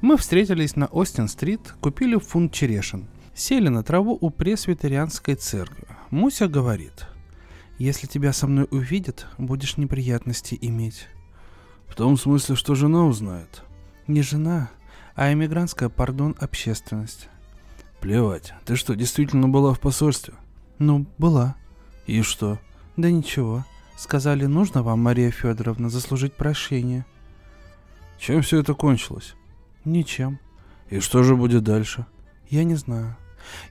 [0.00, 3.06] Мы встретились на Остин-стрит, купили фунт черешин.
[3.34, 5.86] Сели на траву у пресвитерианской церкви.
[6.10, 7.06] Муся говорит,
[7.78, 11.08] если тебя со мной увидят, будешь неприятности иметь.
[11.88, 13.64] В том смысле, что жена узнает.
[14.06, 14.70] Не жена,
[15.16, 17.28] а эмигрантская, пардон, общественность.
[18.00, 18.52] Плевать.
[18.64, 20.34] Ты что, действительно была в посольстве?
[20.78, 21.56] Ну, была.
[22.06, 22.60] И что?
[22.96, 23.64] Да ничего.
[23.96, 27.06] Сказали, нужно вам, Мария Федоровна, заслужить прощение.
[28.18, 29.34] Чем все это кончилось?
[29.84, 30.38] Ничем.
[30.90, 32.06] И что же будет дальше?
[32.48, 33.16] Я не знаю.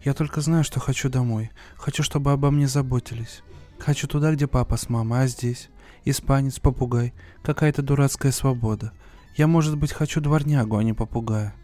[0.04, 1.52] Я только знаю, что хочу домой.
[1.76, 3.42] Хочу, чтобы обо мне заботились.
[3.80, 5.70] Хочу туда, где папа с мамой, а здесь?
[6.06, 7.14] Испанец, попугай.
[7.44, 8.92] Какая-то дурацкая свобода.
[9.36, 11.56] Я, может быть, хочу дворнягу, а не попугая.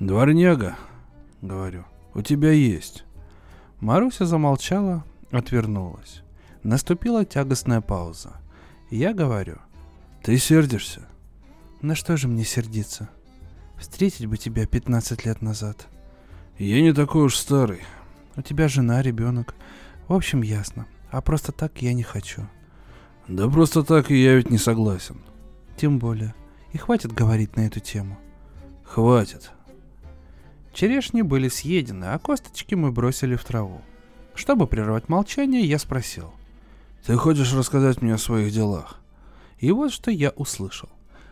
[0.00, 0.76] Дворняга,
[1.42, 1.84] говорю,
[2.14, 3.04] у тебя есть.
[3.80, 6.22] Маруся замолчала, отвернулась.
[6.62, 8.40] Наступила тягостная пауза.
[8.90, 9.58] Я говорю.
[10.22, 11.06] Ты сердишься?
[11.82, 13.08] На что же мне сердиться?
[13.78, 15.88] Встретить бы тебя 15 лет назад.
[16.58, 17.80] Я не такой уж старый.
[18.36, 19.54] У тебя жена, ребенок.
[20.06, 20.86] В общем, ясно.
[21.10, 22.46] А просто так я не хочу.
[23.28, 25.22] Да просто так и я ведь не согласен.
[25.78, 26.34] Тем более.
[26.74, 28.18] И хватит говорить на эту тему.
[28.84, 29.50] Хватит.
[30.74, 33.80] Черешни были съедены, а косточки мы бросили в траву.
[34.34, 36.34] Чтобы прервать молчание, я спросил.
[37.06, 39.00] Ты хочешь рассказать мне о своих делах?
[39.58, 40.90] И вот что я услышал.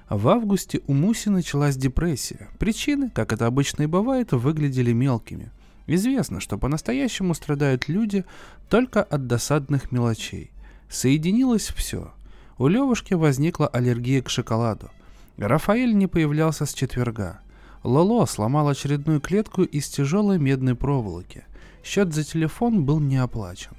[0.08, 2.48] В августе у Муси началась депрессия.
[2.58, 5.50] Причины, как это обычно и бывает, выглядели мелкими.
[5.86, 8.24] Известно, что по-настоящему страдают люди
[8.70, 10.50] только от досадных мелочей.
[10.88, 12.12] Соединилось все.
[12.56, 14.90] У Левушки возникла аллергия к шоколаду.
[15.36, 17.40] Рафаэль не появлялся с четверга.
[17.84, 21.44] Лоло сломал очередную клетку из тяжелой медной проволоки.
[21.84, 23.76] Счет за телефон был не оплачен.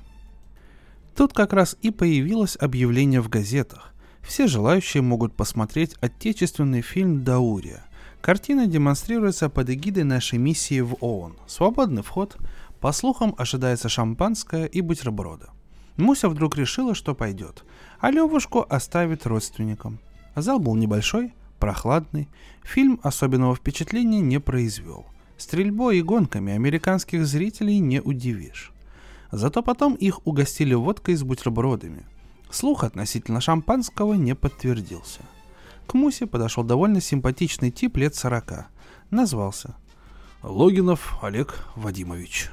[1.15, 3.93] Тут как раз и появилось объявление в газетах.
[4.21, 7.85] Все желающие могут посмотреть отечественный фильм «Даурия».
[8.21, 11.37] Картина демонстрируется под эгидой нашей миссии в ООН.
[11.47, 12.37] Свободный вход.
[12.79, 15.47] По слухам, ожидается шампанское и бутерброды.
[15.97, 17.65] Муся вдруг решила, что пойдет,
[17.99, 19.99] а Левушку оставит родственникам.
[20.35, 22.29] Зал был небольшой, прохладный.
[22.63, 25.05] Фильм особенного впечатления не произвел.
[25.37, 28.71] Стрельбой и гонками американских зрителей не удивишь.
[29.31, 32.05] Зато потом их угостили водкой с бутербродами.
[32.49, 35.21] Слух относительно шампанского не подтвердился.
[35.85, 38.67] К Мусе подошел довольно симпатичный тип лет сорока.
[39.11, 39.75] Назвался.
[40.41, 42.49] Логинов Олег Вадимович.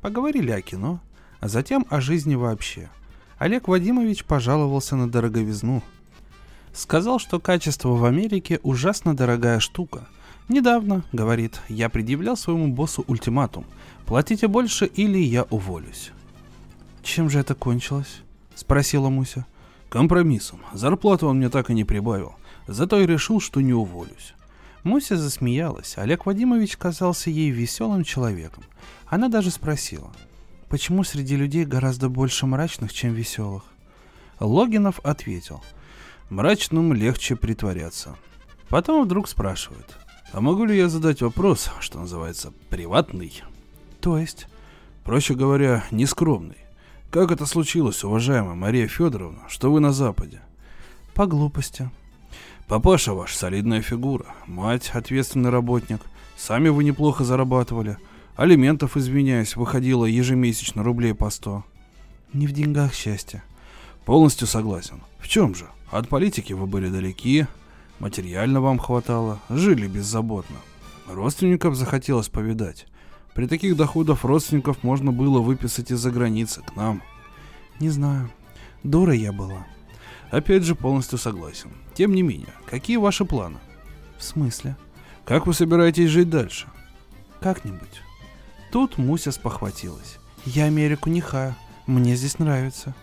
[0.00, 1.00] Поговорили о кино,
[1.40, 2.90] а затем о жизни вообще.
[3.38, 5.82] Олег Вадимович пожаловался на дороговизну.
[6.72, 10.06] Сказал, что качество в Америке ужасно дорогая штука.
[10.48, 13.64] Недавно, говорит, я предъявлял своему боссу ультиматум.
[14.06, 16.10] Платите больше или я уволюсь.
[17.02, 18.22] Чем же это кончилось?
[18.60, 19.46] Спросила Муся.
[19.88, 20.60] Компромиссом.
[20.74, 22.34] Зарплату он мне так и не прибавил.
[22.66, 24.34] Зато и решил, что не уволюсь.
[24.84, 25.96] Муся засмеялась.
[25.96, 28.62] Олег Вадимович казался ей веселым человеком.
[29.06, 30.12] Она даже спросила,
[30.68, 33.62] почему среди людей гораздо больше мрачных, чем веселых?
[34.40, 35.64] Логинов ответил,
[36.28, 38.14] мрачным легче притворяться.
[38.68, 39.96] Потом вдруг спрашивает,
[40.34, 43.42] а могу ли я задать вопрос, что называется, приватный?
[44.02, 44.48] То есть?
[45.02, 46.58] Проще говоря, нескромный.
[47.10, 50.40] Как это случилось, уважаемая Мария Федоровна, что вы на Западе?
[51.12, 51.90] По глупости.
[52.68, 56.00] Папаша ваш солидная фигура, мать ответственный работник.
[56.36, 57.98] Сами вы неплохо зарабатывали.
[58.36, 61.64] Алиментов, извиняюсь, выходило ежемесячно рублей по сто.
[62.32, 63.42] Не в деньгах счастье.
[64.04, 65.02] Полностью согласен.
[65.18, 65.66] В чем же?
[65.90, 67.48] От политики вы были далеки,
[67.98, 70.58] материально вам хватало, жили беззаботно.
[71.08, 72.86] Родственников захотелось повидать.
[73.40, 77.02] При таких доходах родственников можно было выписать из-за границы к нам.
[77.78, 78.30] Не знаю.
[78.82, 79.66] Дура я была.
[80.30, 81.70] Опять же, полностью согласен.
[81.94, 83.56] Тем не менее, какие ваши планы?
[84.18, 84.76] В смысле?
[85.24, 86.66] Как вы собираетесь жить дальше?
[87.40, 88.02] Как-нибудь.
[88.72, 90.18] Тут Муся спохватилась.
[90.44, 91.54] Я Америку не хаю.
[91.86, 92.94] Мне здесь нравится.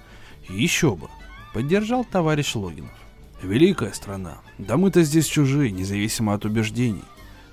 [0.47, 1.07] Еще бы.
[1.51, 2.93] Поддержал товарищ Логинов.
[3.41, 4.37] Великая страна.
[4.59, 7.05] Да мы-то здесь чужие, независимо от убеждений.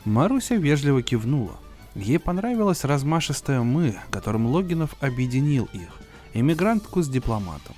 [0.04, 1.58] Маруся вежливо кивнула.
[1.94, 5.88] Ей понравилось размашистое «мы», которым Логинов объединил их,
[6.32, 7.76] эмигрантку с дипломатом.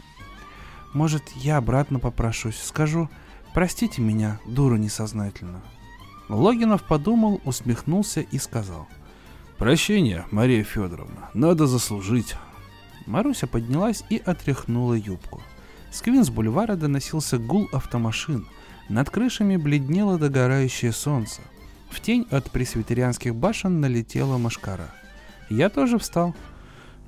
[0.94, 3.10] Может, я обратно попрошусь, скажу
[3.52, 5.62] «Простите меня, дуру несознательно».
[6.30, 8.88] Логинов подумал, усмехнулся и сказал
[9.58, 12.34] «Прощение, Мария Федоровна, надо заслужить».
[13.06, 15.42] Маруся поднялась и отряхнула юбку.
[15.92, 18.48] С Квинс-бульвара доносился гул автомашин.
[18.88, 21.42] Над крышами бледнело догорающее солнце.
[21.90, 24.90] В тень от пресвитерианских башен налетела машкара.
[25.48, 26.34] Я тоже встал.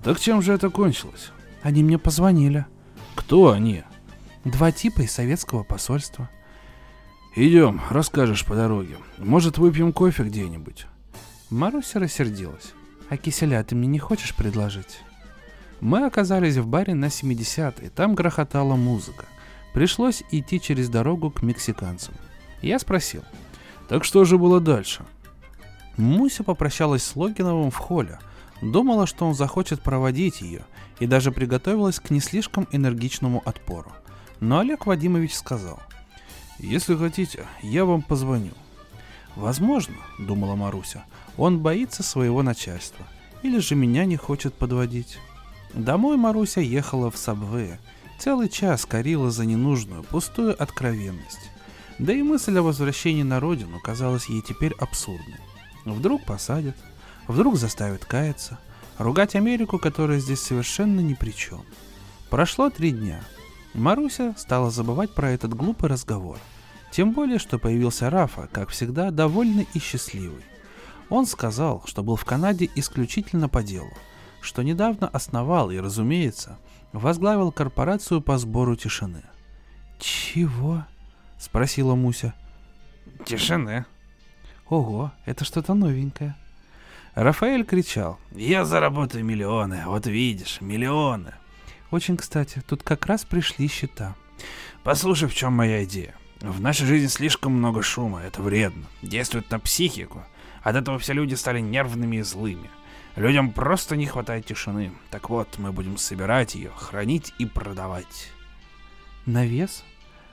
[0.02, 1.30] Так чем же это кончилось?
[1.62, 2.66] Они мне позвонили.
[3.14, 3.82] Кто они?
[4.44, 6.30] Два типа из советского посольства.
[7.34, 8.96] Идем, расскажешь по дороге.
[9.18, 10.86] Может, выпьем кофе где-нибудь?
[11.50, 12.72] Маруся рассердилась.
[13.10, 15.00] А киселя ты мне не хочешь предложить?
[15.80, 19.26] Мы оказались в баре на 70-й, там грохотала музыка.
[19.72, 22.14] Пришлось идти через дорогу к мексиканцам.
[22.62, 23.22] Я спросил.
[23.88, 25.04] Так что же было дальше?
[25.96, 28.18] Муся попрощалась с Логиновым в холле.
[28.60, 30.62] Думала, что он захочет проводить ее,
[31.00, 33.92] и даже приготовилась к не слишком энергичному отпору.
[34.40, 35.80] Но Олег Вадимович сказал.
[36.58, 38.52] Если хотите, я вам позвоню.
[39.36, 41.04] Возможно, думала Маруся,
[41.36, 43.06] он боится своего начальства.
[43.42, 45.18] Или же меня не хочет подводить.
[45.72, 47.78] Домой Маруся ехала в Сабвее.
[48.18, 51.50] Целый час корила за ненужную, пустую откровенность.
[51.98, 55.40] Да и мысль о возвращении на родину казалась ей теперь абсурдной.
[55.84, 56.76] Вдруг посадят,
[57.26, 58.58] вдруг заставят каяться,
[58.98, 61.62] ругать Америку, которая здесь совершенно ни при чем.
[62.30, 63.20] Прошло три дня.
[63.74, 66.38] Маруся стала забывать про этот глупый разговор.
[66.90, 70.44] Тем более, что появился Рафа, как всегда, довольный и счастливый.
[71.10, 73.90] Он сказал, что был в Канаде исключительно по делу,
[74.40, 76.58] что недавно основал и, разумеется,
[76.92, 79.22] возглавил корпорацию по сбору тишины.
[79.98, 80.84] «Чего?»—
[81.38, 82.34] спросила Муся.
[83.24, 83.86] «Тишины».
[84.68, 86.36] «Ого, это что-то новенькое».
[87.14, 88.18] Рафаэль кричал.
[88.32, 91.34] «Я заработаю миллионы, вот видишь, миллионы».
[91.90, 94.14] Очень кстати, тут как раз пришли счета.
[94.82, 96.14] Послушай, в чем моя идея.
[96.40, 100.22] В нашей жизни слишком много шума, это вредно, действует на психику.
[100.62, 102.70] От этого все люди стали нервными и злыми.
[103.16, 104.92] Людям просто не хватает тишины.
[105.10, 108.30] Так вот, мы будем собирать ее, хранить и продавать.
[109.26, 109.82] На вес?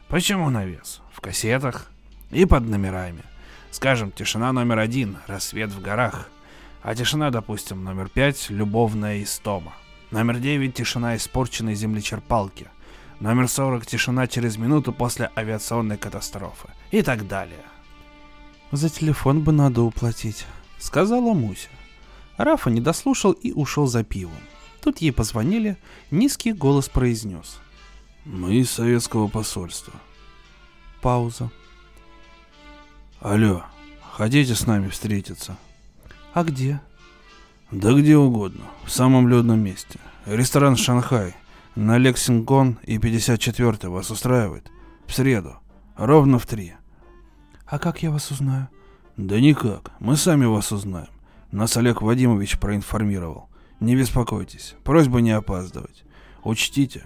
[0.08, 1.02] Почему на вес?
[1.12, 1.90] В кассетах
[2.30, 3.24] и под номерами.
[3.72, 6.30] Скажем, тишина номер один, рассвет в горах.
[6.84, 9.74] А тишина, допустим, номер пять, любовная истома.
[10.12, 12.68] Номер девять, тишина испорченной землечерпалки.
[13.20, 16.70] Номер 40 тишина через минуту после авиационной катастрофы.
[16.92, 17.64] И так далее.
[18.72, 20.46] За телефон бы надо уплатить,
[20.78, 21.70] сказала Муся.
[22.38, 24.34] Рафа не дослушал и ушел за пивом.
[24.82, 25.78] Тут ей позвонили,
[26.12, 27.60] низкий голос произнес.
[28.26, 29.94] Мы из советского посольства.
[31.02, 31.52] Пауза.
[33.22, 33.64] Алло,
[34.14, 35.58] хотите с нами встретиться?
[36.34, 36.82] А где?
[37.70, 40.00] Да где угодно, в самом людном месте.
[40.26, 41.36] Ресторан «Шанхай»,
[41.76, 44.72] на Лексингон и 54 вас устраивает?
[45.06, 45.58] В среду.
[45.96, 46.74] Ровно в три.
[47.68, 48.70] А как я вас узнаю?
[49.18, 49.92] Да никак.
[50.00, 51.10] Мы сами вас узнаем.
[51.52, 53.50] Нас Олег Вадимович проинформировал.
[53.80, 54.76] Не беспокойтесь.
[54.84, 56.06] Просьба не опаздывать.
[56.44, 57.06] Учтите,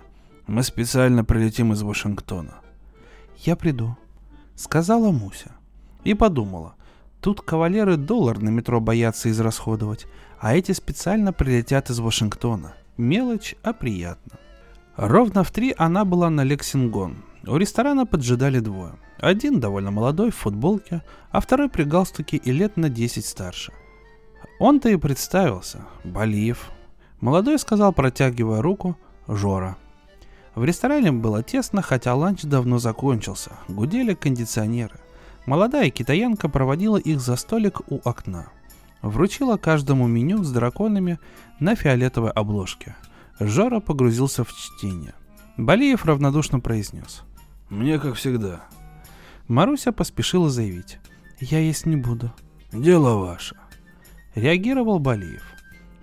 [0.49, 2.55] мы специально прилетим из Вашингтона.
[3.37, 3.95] Я приду,
[4.55, 5.51] сказала Муся.
[6.03, 6.73] И подумала,
[7.21, 10.07] тут кавалеры доллар на метро боятся израсходовать,
[10.39, 12.73] а эти специально прилетят из Вашингтона.
[12.97, 14.39] Мелочь, а приятно.
[14.97, 17.23] Ровно в три она была на Лексингон.
[17.45, 18.93] У ресторана поджидали двое.
[19.19, 23.71] Один довольно молодой в футболке, а второй при галстуке и лет на 10 старше.
[24.59, 25.85] Он-то и представился.
[26.03, 26.71] Балиев.
[27.21, 29.77] Молодой сказал, протягивая руку, Жора.
[30.59, 33.51] В ресторане было тесно, хотя ланч давно закончился.
[33.69, 34.99] Гудели кондиционеры.
[35.45, 38.47] Молодая китаянка проводила их за столик у окна.
[39.01, 41.17] Вручила каждому меню с драконами
[41.59, 42.95] на фиолетовой обложке–
[43.39, 45.13] Жора погрузился в чтение.
[45.55, 47.23] Балиев равнодушно произнес.
[47.69, 48.65] «Мне как всегда».
[49.47, 50.99] Маруся поспешила заявить.
[51.39, 52.33] «Я есть не буду».
[52.73, 53.55] «Дело ваше».
[54.35, 55.43] Реагировал Балиев.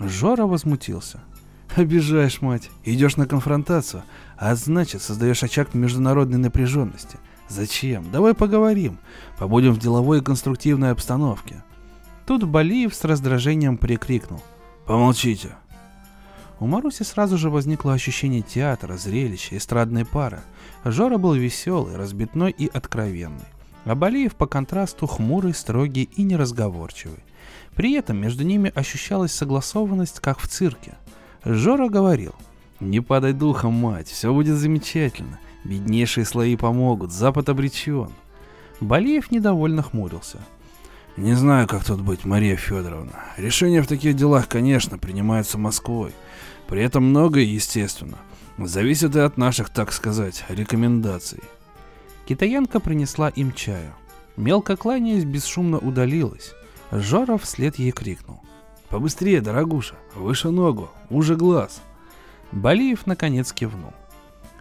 [0.00, 1.20] Жора возмутился.
[1.74, 2.70] «Обижаешь, мать.
[2.84, 4.02] Идешь на конфронтацию,
[4.38, 7.18] а значит создаешь очаг международной напряженности.
[7.48, 8.10] Зачем?
[8.10, 8.98] Давай поговорим.
[9.38, 11.62] Побудем в деловой и конструктивной обстановке».
[12.26, 14.42] Тут Балиев с раздражением прикрикнул.
[14.84, 15.56] «Помолчите.
[16.58, 20.40] У Маруси сразу же возникло ощущение театра, зрелища, эстрадной пары.
[20.84, 23.44] Жора был веселый, разбитной и откровенный.
[23.84, 27.22] А Балиев по контрасту хмурый, строгий и неразговорчивый.
[27.74, 30.94] При этом между ними ощущалась согласованность, как в цирке.
[31.44, 32.34] Жора говорил,
[32.80, 35.38] «Не падай духом, мать, все будет замечательно.
[35.64, 38.10] Беднейшие слои помогут, Запад обречен».
[38.80, 40.38] Балиев недовольно хмурился.
[41.16, 43.24] «Не знаю, как тут быть, Мария Федоровна.
[43.38, 46.12] Решения в таких делах, конечно, принимаются Москвой.
[46.68, 48.18] При этом многое, естественно,
[48.58, 51.40] зависит и от наших, так сказать, рекомендаций.
[52.26, 53.94] Китаянка принесла им чаю.
[54.36, 56.54] Мелко кланяясь, бесшумно удалилась.
[56.90, 58.40] Жора вслед ей крикнул.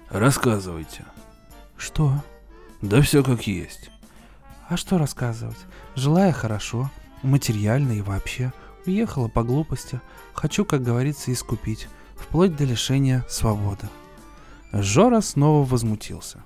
[0.09, 1.05] Рассказывайте.
[1.77, 2.11] Что?
[2.81, 3.89] Да все как есть.
[4.67, 5.59] А что рассказывать?
[5.95, 6.91] Жила я хорошо,
[7.23, 8.51] материально и вообще.
[8.85, 10.01] Уехала по глупости.
[10.33, 11.87] Хочу, как говорится, искупить.
[12.17, 13.87] Вплоть до лишения свободы.
[14.73, 16.43] Жора снова возмутился.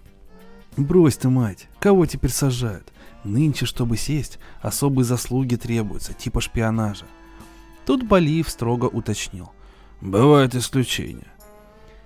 [0.78, 2.94] Брось ты, мать, кого теперь сажают?
[3.24, 7.06] Нынче, чтобы сесть, особые заслуги требуются, типа шпионажа.
[7.88, 9.52] Тут Балиев строго уточнил.
[10.00, 11.26] Бывают исключения.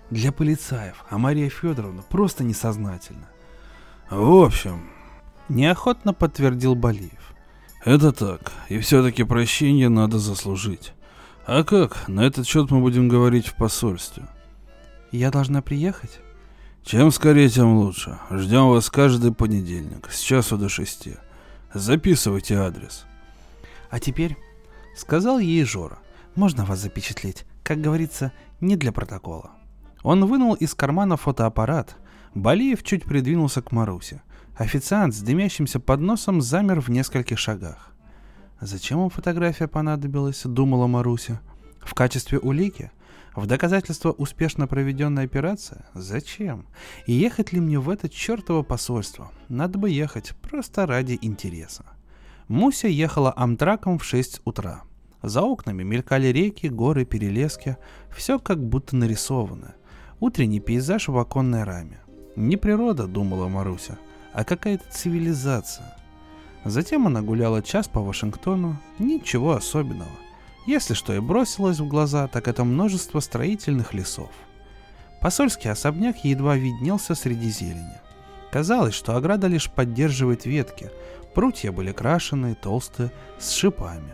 [0.09, 3.27] Для полицаев, а Мария Федоровна просто несознательна.
[4.09, 4.89] В общем,
[5.49, 7.33] неохотно подтвердил Балиев.
[7.83, 10.93] Это так, и все-таки прощение надо заслужить.
[11.45, 12.07] А как?
[12.07, 14.27] На этот счет мы будем говорить в посольстве.
[15.11, 16.19] Я должна приехать?
[16.83, 18.19] Чем скорее, тем лучше.
[18.29, 21.15] Ждем вас каждый понедельник, с часу до шести.
[21.73, 23.05] Записывайте адрес.
[23.89, 24.37] А теперь,
[24.95, 25.99] сказал ей Жора,
[26.35, 28.31] можно вас запечатлеть, как говорится,
[28.61, 29.51] не для протокола.
[30.03, 31.95] Он вынул из кармана фотоаппарат.
[32.35, 34.21] Балиев чуть придвинулся к Марусе.
[34.55, 37.93] Официант с дымящимся подносом замер в нескольких шагах.
[38.59, 41.41] Зачем вам фотография понадобилась, думала Маруся.
[41.79, 42.91] В качестве улики?
[43.35, 45.83] В доказательство успешно проведенной операции?
[45.93, 46.67] Зачем?
[47.07, 49.31] И ехать ли мне в это чертово посольство?
[49.49, 51.85] Надо бы ехать, просто ради интереса.
[52.47, 54.83] Муся ехала амтраком в 6 утра.
[55.23, 57.77] За окнами мелькали реки, горы, перелески.
[58.15, 59.73] Все как будто нарисовано.
[60.25, 61.99] Утренний пейзаж в оконной раме.
[62.37, 63.97] Не природа, думала Маруся,
[64.31, 65.97] а какая-то цивилизация.
[66.63, 70.15] Затем она гуляла час по Вашингтону, ничего особенного.
[70.65, 74.29] Если что и бросилось в глаза, так это множество строительных лесов.
[75.19, 77.99] Посольский особняк едва виднелся среди зелени.
[78.49, 80.89] Казалось, что ограда лишь поддерживает ветки,
[81.35, 84.13] прутья были крашеные, толстые, с шипами.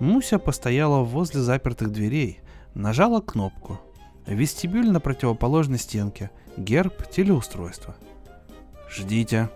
[0.00, 2.40] Муся постояла возле запертых дверей,
[2.74, 3.78] нажала кнопку.
[4.26, 7.94] Вестибюль на противоположной стенке, герб, телеустройство.
[8.90, 9.50] «Ждите»,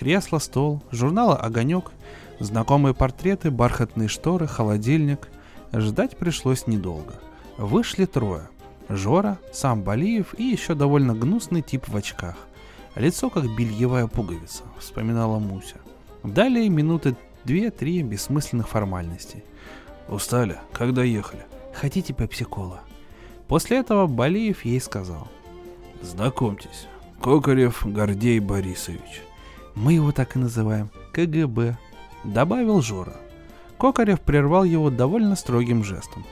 [0.00, 1.90] Кресло, стол, журнала «Огонек»,
[2.38, 5.28] знакомые портреты, бархатные шторы, холодильник.
[5.74, 7.20] Ждать пришлось недолго.
[7.58, 8.48] Вышли трое.
[8.88, 12.36] Жора, сам Балиев и еще довольно гнусный тип в очках.
[12.94, 15.76] Лицо как бельевая пуговица, вспоминала Муся.
[16.24, 17.14] Далее минуты
[17.44, 19.44] две-три бессмысленных формальностей.
[20.08, 20.56] Устали?
[20.72, 21.44] Когда ехали?
[21.74, 22.80] Хотите пепси-кола?
[23.50, 25.26] После этого Балиев ей сказал.
[26.02, 26.86] Знакомьтесь,
[27.20, 29.22] Кокарев Гордей Борисович.
[29.74, 30.88] Мы его так и называем.
[31.12, 31.76] КГБ.
[32.22, 33.16] Добавил Жора.
[33.76, 36.24] Кокарев прервал его довольно строгим жестом.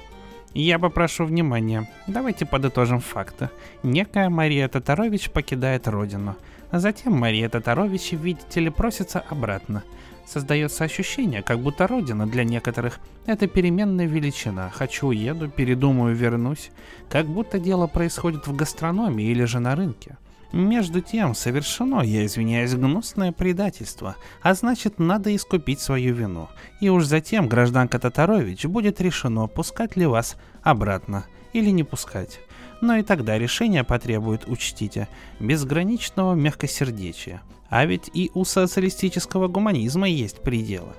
[0.54, 1.90] Я попрошу внимания.
[2.06, 3.50] Давайте подытожим факты.
[3.82, 6.36] Некая Мария Татарович покидает родину.
[6.70, 9.82] А затем Мария Татарович, видите ли, просится обратно.
[10.28, 14.68] Создается ощущение, как будто родина для некоторых– это переменная величина.
[14.68, 16.70] Хочу– уеду, передумаю– вернусь.
[17.08, 20.18] Как будто дело происходит в гастрономии или же на рынке.
[20.52, 26.48] Между тем, совершено, я извиняюсь, гнусное предательство, а значит, надо искупить свою вину.
[26.82, 31.24] И уж затем, гражданка Татарович, будет решено, пускать ли вас обратно
[31.54, 32.40] или не пускать.
[32.80, 35.08] Но и тогда решение потребует, учтите,
[35.40, 37.42] безграничного мягкосердечия.
[37.68, 40.92] А ведь и у социалистического гуманизма есть пределы.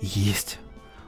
[0.00, 0.58] Есть.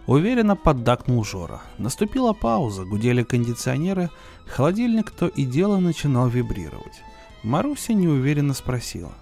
[0.06, 1.62] Уверенно поддакнул Жора.
[1.78, 4.10] Наступила пауза, гудели кондиционеры,
[4.46, 7.02] холодильник то и дело начинал вибрировать.
[7.42, 9.12] Маруся неуверенно спросила.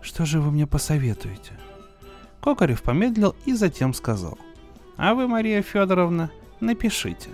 [0.00, 1.52] «Что же вы мне посоветуете?»
[2.40, 4.36] Кокарев помедлил и затем сказал.
[4.96, 7.30] «А вы, Мария Федоровна, напишите».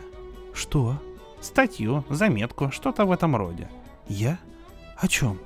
[0.53, 1.01] «Что?»
[1.41, 3.69] «Статью, заметку, что-то в этом роде».
[4.09, 4.39] «Я?
[4.97, 5.39] О чем?»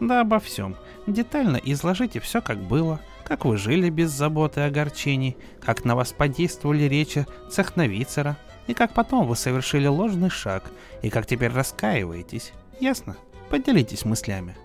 [0.00, 0.76] «Да обо всем.
[1.06, 6.12] Детально изложите все, как было, как вы жили без заботы и огорчений, как на вас
[6.12, 8.36] подействовали речи цехновицера,
[8.66, 10.64] и как потом вы совершили ложный шаг,
[11.02, 12.52] и как теперь раскаиваетесь.
[12.80, 13.16] Ясно?»
[13.48, 14.56] Поделитесь мыслями.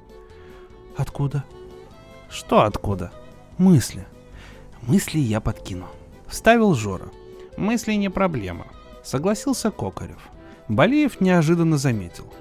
[0.97, 1.45] Откуда?
[2.30, 3.13] Что откуда?
[3.57, 4.05] Мысли.
[4.82, 5.88] Мысли я подкину.
[6.28, 7.07] Вставил Жора.
[7.55, 8.67] Мысли не проблема.
[9.01, 10.30] Согласился Кокарев.
[10.68, 12.32] Балеев неожиданно заметил.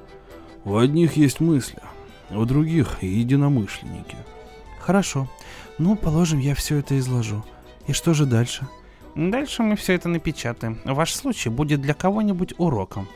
[0.65, 1.81] У одних есть мысли,
[2.31, 4.17] у других единомышленники.
[4.81, 5.29] Хорошо.
[5.79, 7.45] Ну, положим, я все это изложу.
[7.87, 8.69] И что же дальше?
[9.15, 10.81] Дальше мы все это напечатаем.
[10.85, 13.09] Ваш случай будет для кого-нибудь уроком.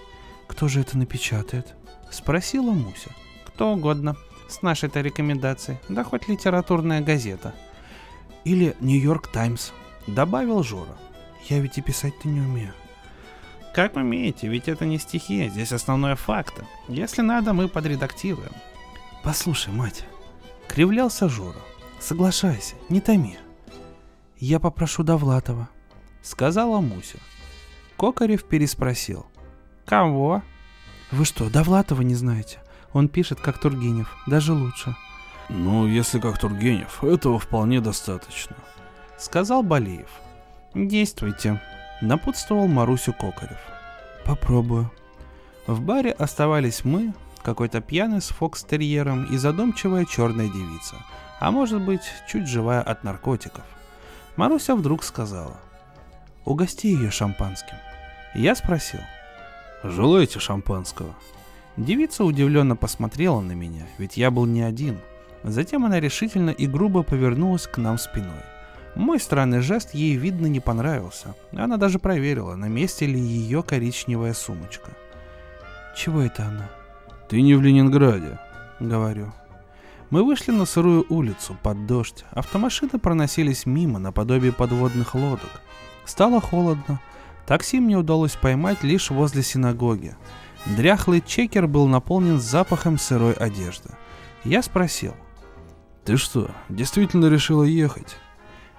[0.47, 1.75] Кто же это напечатает?
[2.11, 3.11] Спросила Муся.
[3.47, 4.17] Кто угодно.
[4.49, 5.79] С нашей-то рекомендацией.
[5.89, 7.55] Да хоть литературная газета.
[8.45, 9.71] Или Нью-Йорк Таймс.
[10.07, 10.97] Добавил Жора.
[11.49, 12.73] Я ведь и писать-то не умею.
[13.77, 16.65] Как умеете, ведь это не стихи, здесь основное факты.
[16.89, 18.53] Если надо, мы подредактируем.
[19.23, 20.07] Послушай, мать.
[20.67, 21.59] Кривлялся Жора.
[22.01, 23.37] Соглашайся, не томи.
[24.39, 25.69] Я попрошу Довлатова.
[26.23, 27.19] Сказала Муся.
[27.99, 29.27] Кокарев переспросил.
[29.85, 30.43] Кого?
[31.11, 32.61] Вы что, Довлатова не знаете?
[32.95, 34.97] Он пишет, как Тургенев, даже лучше.
[35.51, 38.57] Ну, если как Тургенев, этого вполне достаточно.
[39.19, 40.09] Сказал Балиев.
[40.73, 41.61] Действуйте.
[42.03, 43.59] Напутствовал Марусю Кокарев.
[44.25, 44.91] Попробую.
[45.67, 50.97] В баре оставались мы, какой-то пьяный с фокстерьером и задумчивая черная девица,
[51.41, 53.65] а может быть, чуть живая от наркотиков.
[54.37, 55.57] Маруся вдруг сказала,
[56.45, 57.77] «Угости ее шампанским».
[58.35, 59.01] Я спросил,
[59.83, 61.15] «Желаете шампанского?»
[61.79, 64.99] Девица удивленно посмотрела на меня, ведь я был не один.
[65.45, 68.43] Затем она решительно и грубо повернулась к нам спиной.
[68.97, 71.35] Мой странный жест ей, видно, не понравился.
[71.53, 74.91] Она даже проверила, на месте ли ее коричневая сумочка.
[75.95, 76.71] «Чего это она?»
[77.29, 78.39] «Ты не в Ленинграде»,—
[78.81, 79.33] говорю.
[80.09, 82.25] Мы вышли на сырую улицу, под дождь.
[82.31, 85.51] Автомашины проносились мимо, наподобие подводных лодок.
[86.07, 87.01] Стало холодно.
[87.47, 90.17] Такси мне удалось поймать лишь возле синагоги.
[90.65, 93.91] Дряхлый чекер был наполнен запахом сырой одежды.
[94.43, 95.15] Я спросил.
[96.05, 98.17] «Ты что, действительно решила ехать?»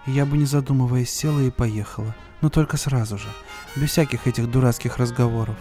[0.07, 2.15] Я бы не задумываясь села и поехала.
[2.41, 3.27] Но только сразу же.
[3.75, 5.57] Без всяких этих дурацких разговоров.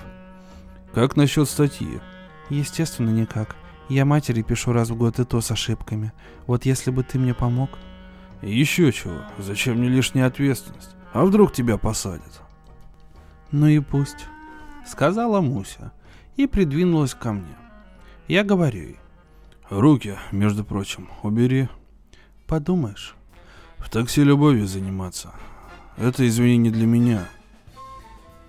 [0.94, 2.00] «Как насчет статьи?»
[2.48, 3.56] «Естественно, никак.
[3.88, 6.12] Я матери пишу раз в год и то с ошибками.
[6.46, 7.70] Вот если бы ты мне помог...»
[8.40, 9.18] «Еще чего.
[9.38, 10.94] Зачем мне лишняя ответственность?
[11.12, 12.42] А вдруг тебя посадят?»
[13.50, 14.26] «Ну и пусть»,—
[14.86, 15.92] сказала Муся
[16.36, 17.56] и придвинулась ко мне.
[18.28, 18.96] Я говорю ей.
[19.70, 21.68] Руки, между прочим, убери.
[22.46, 23.15] Подумаешь.
[23.86, 25.30] В такси любовью заниматься.
[25.96, 27.28] Это, извини, не для меня.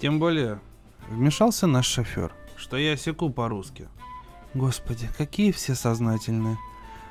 [0.02, 0.60] Тем более,
[1.10, 3.88] вмешался наш шофер, что я секу по-русски.
[4.56, 6.58] Господи, какие все сознательные.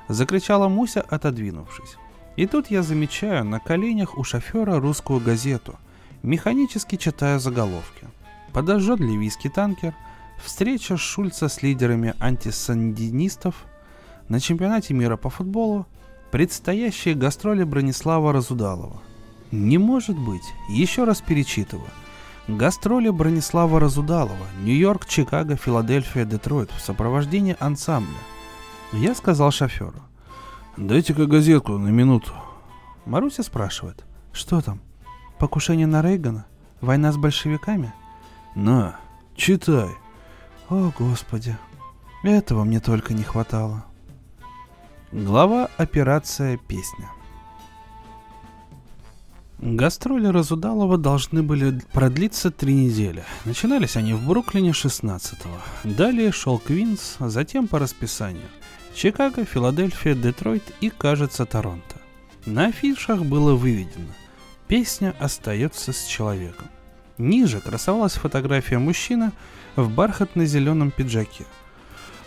[0.09, 1.99] Закричала Муся, отодвинувшись.
[2.35, 5.77] И тут я замечаю на коленях у шофера русскую газету,
[6.25, 8.09] механически читая заголовки.
[8.53, 9.95] Подожжет ливийский танкер–
[10.43, 13.65] Встреча Шульца с лидерами антисандинистов
[14.29, 15.87] на чемпионате мира по футболу,
[16.37, 19.01] предстоящие гастроли Бронислава Разудалова.
[19.53, 21.89] Не может быть, еще раз перечитываю.
[22.47, 28.19] Гастроли Бронислава Разудалова, Нью-Йорк, Чикаго, Филадельфия, Детройт в сопровождении ансамбля.
[28.93, 30.03] Я сказал шоферу.
[30.77, 32.33] «Дайте-ка газетку на минуту».
[33.07, 34.05] Маруся спрашивает.
[34.35, 34.83] «Что там?
[35.39, 36.45] Покушение на Рейгана?
[36.83, 37.95] Война с большевиками?»
[38.55, 39.01] «На,
[39.37, 39.89] читай».
[40.69, 41.57] О, Господи,
[42.23, 43.86] этого мне только не хватало.
[45.17, 47.09] Глава «Операция Песня».
[49.59, 53.25] Гастроли Разудалова должны были продлиться три недели.
[53.47, 55.89] Начинались они в Бруклине 16-го.
[55.91, 58.45] Далее шел Квинс, затем по расписанию.
[58.95, 61.97] Чикаго, Филадельфия, Детройт и, кажется, Торонто.
[62.45, 64.13] На афишах было выведено
[64.69, 66.69] «Песня остается с человеком».
[67.17, 69.33] Ниже красовалась фотография мужчины
[69.77, 71.47] в бархатно-зеленом пиджаке.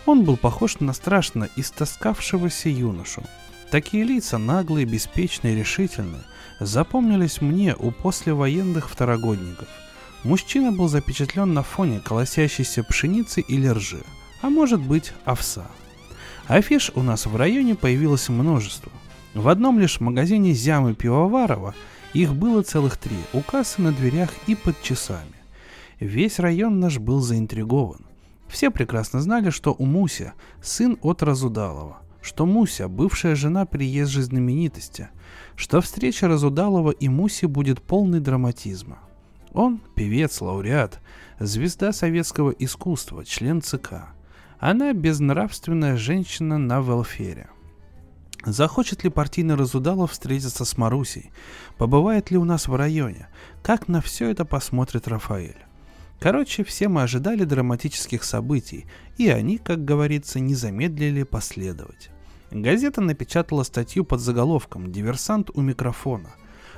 [0.10, 3.22] Он был похож на страшно истоскавшегося юношу.
[3.70, 6.24] Такие лица, наглые, беспечные, решительные,
[6.60, 9.68] запомнились мне у послевоенных второгодников.
[10.24, 14.02] Мужчина был запечатлен на фоне колосящейся пшеницы или ржи,
[14.42, 15.68] а может быть овса.
[16.48, 18.92] Афиш у нас в районе появилось множество.
[19.36, 21.76] В одном лишь магазине Зямы Пивоварова–
[22.14, 25.36] их было целых три, у кассы на дверях и под часами.
[26.00, 28.09] Весь район наш был заинтригован.
[28.50, 35.10] Все прекрасно знали, что у Муся сын от Разудалова, что Муся– бывшая жена приезжей знаменитости,
[35.56, 39.00] что встреча Разудалова и Муси будет полной драматизма.
[39.54, 41.00] Он– певец, лауреат,
[41.40, 44.10] звезда советского искусства, член ЦК.
[44.60, 47.50] Она– безнравственная женщина на велфере–
[48.46, 51.32] Захочет ли партийный Разудалов встретиться с Марусей?
[51.78, 53.28] Побывает ли у нас в районе?
[53.62, 55.58] Как на все это посмотрит Рафаэль?
[56.20, 58.86] Короче, все мы ожидали драматических событий,
[59.18, 62.10] и они, как говорится, не замедлили последовать.
[62.52, 66.30] Газета напечатала статью под заголовком «Диверсант у микрофона».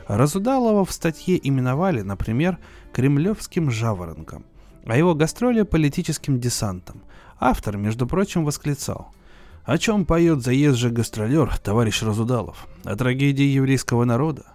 [0.08, 2.60] Разудалова в статье именовали, например,
[2.94, 4.46] «Кремлевским жаворонком»,
[4.86, 7.02] а его гастроли– политическим десантом.
[7.40, 9.14] Автор, между прочим, восклицал–
[9.64, 12.68] о чем поет заезжий гастролер товарищ Разудалов?
[12.84, 14.46] О трагедии еврейского народа?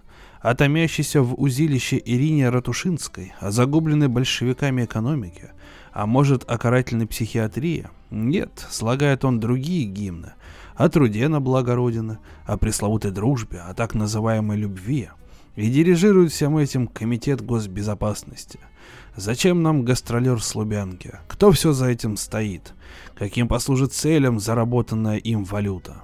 [0.47, 3.33] О томящейся в узилище Ирине Ратушинской?
[3.41, 5.51] О загубленной большевиками экономике?
[5.91, 7.89] А может, о карательной психиатрии?
[8.11, 10.35] Нет, слагает он другие гимны.
[10.73, 15.09] О труде на благо Родины, о пресловутой дружбе, о так называемой любви.
[15.57, 18.59] И дирижирует всем этим Комитет госбезопасности.
[19.17, 20.55] Зачем нам гастролер с?
[21.27, 22.73] Кто все за этим стоит?
[23.15, 26.03] каким послужит целям заработанная им валюта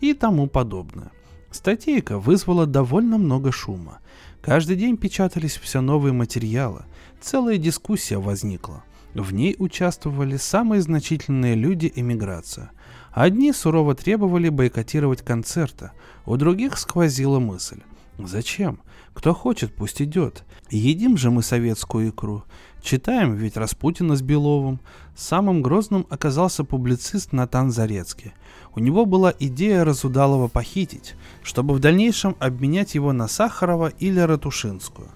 [0.00, 1.10] и тому подобное.
[1.52, 3.98] Статейка вызвала довольно много шума.
[4.40, 6.84] Каждый день печатались все новые материалы,
[7.20, 8.82] целая дискуссия возникла.
[9.14, 12.70] В ней участвовали самые значительные люди эмиграции.
[13.12, 15.90] Одни сурово требовали бойкотировать концерты,
[16.24, 17.80] у других сквозила мысль.
[18.18, 18.80] Зачем?
[19.12, 20.44] Кто хочет, пусть идет.
[20.70, 22.44] Едим же мы советскую икру.
[22.82, 24.80] Читаем ведь Распутина с Беловым.
[25.14, 28.32] Самым грозным оказался публицист Натан Зарецкий.
[28.74, 31.14] У него была идея Разудалова похитить,
[31.44, 35.08] чтобы в дальнейшем обменять его на Сахарова или Ратушинскую.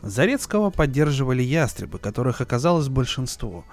[0.00, 3.64] Зарецкого поддерживали ястребы, которых оказалось большинство.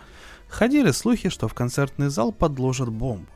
[0.50, 3.28] Ходили слухи, что в концертный зал подложат бомбу,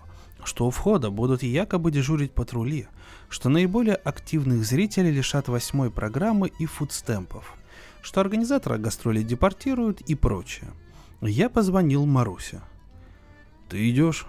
[0.43, 2.87] что у входа будут якобы дежурить патрули,
[3.29, 7.53] что наиболее активных зрителей лишат восьмой программы и фудстемпов,
[8.09, 10.71] что организатора гастролей депортируют и прочее.
[11.21, 12.59] Я позвонил Марусе.
[13.69, 14.25] «Ты идешь?»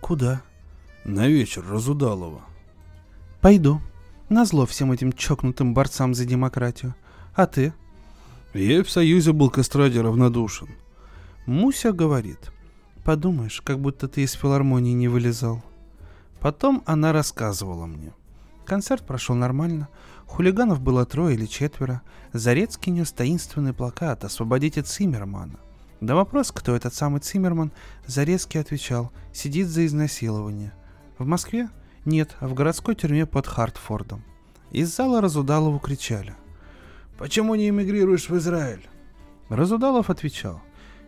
[0.00, 0.42] «Куда?»
[1.02, 2.42] На вечер Разудалова.
[3.40, 3.80] Пойду.
[4.28, 6.94] Назло всем этим чокнутым борцам за демократию.
[7.34, 7.72] А ты?
[8.54, 10.68] Я в Союзе был к эстраде равнодушен.
[11.44, 12.52] Муся говорит.
[13.04, 15.64] Подумаешь, как будто ты из филармонии не вылезал.
[16.38, 18.12] Потом она рассказывала мне.
[18.64, 19.88] Концерт прошел нормально.
[20.28, 22.02] Хулиганов было трое или четверо.
[22.32, 25.58] Зарецкий нес таинственный плакат «Освободите Циммермана».
[26.00, 27.72] На вопрос, кто этот самый Циммерман,
[28.06, 30.72] Зарецкий отвечал «Сидит за изнасилование».
[31.18, 31.68] В Москве?
[32.04, 34.22] Нет, а в городской тюрьме под Хартфордом.
[34.70, 36.34] Из зала Разудалову кричали.
[37.18, 38.86] «Почему не эмигрируешь в Израиль?»
[39.48, 40.62] Разудалов отвечал.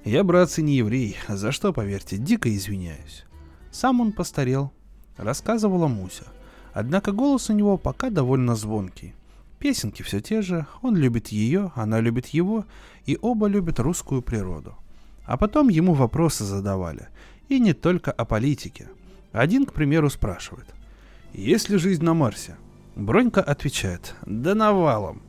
[0.05, 3.27] «Я, братцы, не еврей, за что, поверьте, дико извиняюсь».
[3.71, 4.73] Сам он постарел,
[5.16, 6.25] рассказывала Муся.
[6.73, 9.14] Однако голос у него пока довольно звонкий.
[9.59, 12.64] Песенки все те же, он любит ее, она любит его,
[13.05, 14.75] и оба любят русскую природу.
[15.25, 17.09] А потом ему вопросы задавали,
[17.49, 18.89] и не только о политике–
[19.33, 20.66] один, к примеру, спрашивает.
[21.33, 22.57] Есть ли жизнь на Марсе?
[22.97, 24.14] Бронька отвечает.
[24.27, 25.23] Да навалом.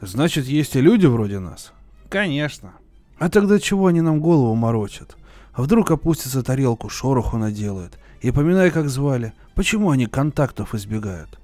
[0.00, 1.72] Значит, есть и люди вроде нас?
[2.08, 2.74] Конечно.
[3.18, 5.16] А тогда чего они нам голову морочат?
[5.52, 7.98] А вдруг опустится тарелку, шороху наделают?
[8.20, 9.32] И поминай, как звали.
[9.54, 11.38] Почему они контактов избегают?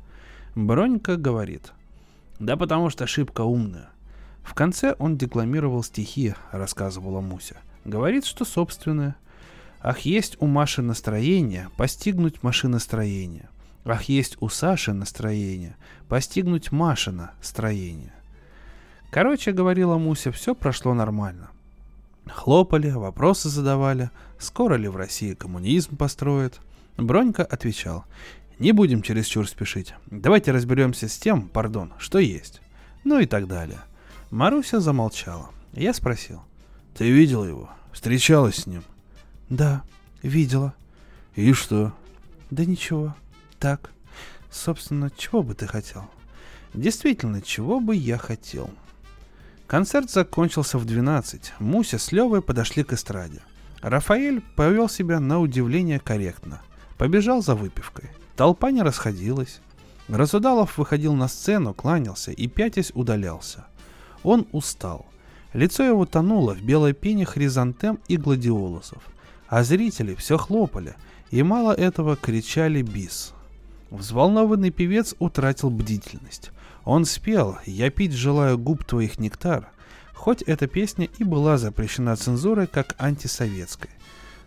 [0.55, 1.72] Бронька говорит.
[2.39, 3.89] Да потому что ошибка умная.
[4.43, 7.57] В конце он декламировал стихи, рассказывала Муся.
[7.85, 9.16] Говорит, что собственное.
[9.81, 13.49] Ах, есть у Маши настроение постигнуть машиностроение.
[13.85, 15.77] Ах, есть у Саши настроение
[16.09, 18.12] постигнуть Машина строение.
[19.11, 21.51] Короче, говорила Муся, все прошло нормально.
[22.27, 26.61] Хлопали, вопросы задавали, скоро ли в России коммунизм построят.
[26.97, 28.05] Бронька отвечал,
[28.59, 29.95] не будем чересчур спешить.
[30.07, 32.62] Давайте разберемся с тем, пардон, что есть.
[33.05, 33.81] Ну и так далее.
[34.31, 35.51] Маруся замолчала.
[35.72, 36.43] Я спросил.
[36.97, 37.70] Ты видел его?
[37.93, 38.83] Встречалась с ним?
[39.51, 39.83] Да,
[40.22, 40.74] видела.
[41.35, 41.93] И что?
[42.51, 43.14] Да ничего.
[43.59, 43.91] Так.
[44.51, 46.09] Собственно, чего бы ты хотел?
[46.72, 48.70] Действительно, чего бы я хотел?
[49.67, 51.55] Концерт закончился в 12.
[51.59, 53.41] Муся с Левой подошли к эстраде.
[53.83, 56.62] Рафаэль повел себя на удивление корректно.
[56.99, 58.11] Побежал за выпивкой.
[58.37, 59.61] Толпа не расходилась.
[60.09, 63.67] Разудалов выходил на сцену, кланялся и пятясь удалялся.
[64.23, 65.07] Он устал.
[65.53, 69.03] Лицо его тонуло в белой пене хризантем и гладиолусов–
[69.49, 70.95] а зрители все хлопали,
[71.31, 73.33] и мало этого кричали бис.
[73.91, 76.51] Взволнованный певец утратил бдительность.
[76.87, 79.68] Он спел «Я пить желаю губ твоих нектар»,
[80.14, 83.91] хоть эта песня и была запрещена цензурой как антисоветская,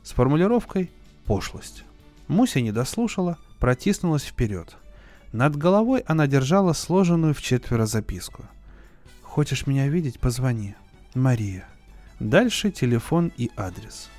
[0.04, 0.90] с формулировкой
[1.26, 1.84] «пошлость».
[2.30, 4.78] Муся не дослушала, протиснулась вперед.
[5.34, 8.46] Над головой она держала сложенную в четверо записку.
[9.22, 10.20] «Хочешь меня видеть?
[10.22, 10.76] Позвони.
[11.14, 11.68] Мария».
[12.22, 14.10] Дальше телефон и адрес.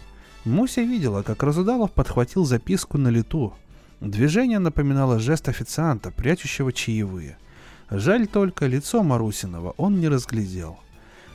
[0.44, 3.54] Муся видела, как Разудалов подхватил записку на лету.
[4.00, 7.38] Движение напоминало жест официанта, прячущего чаевые.
[7.91, 10.78] Жаль только, лицо Марусиного он не разглядел.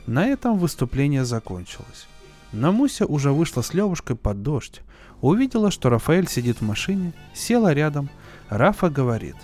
[0.06, 2.06] На этом выступление закончилось.
[2.52, 4.82] Но Муся уже вышла с Левушкой под дождь.
[5.20, 8.08] Увидела, что Рафаэль сидит в машине, села рядом.
[8.48, 9.36] Рафа говорит.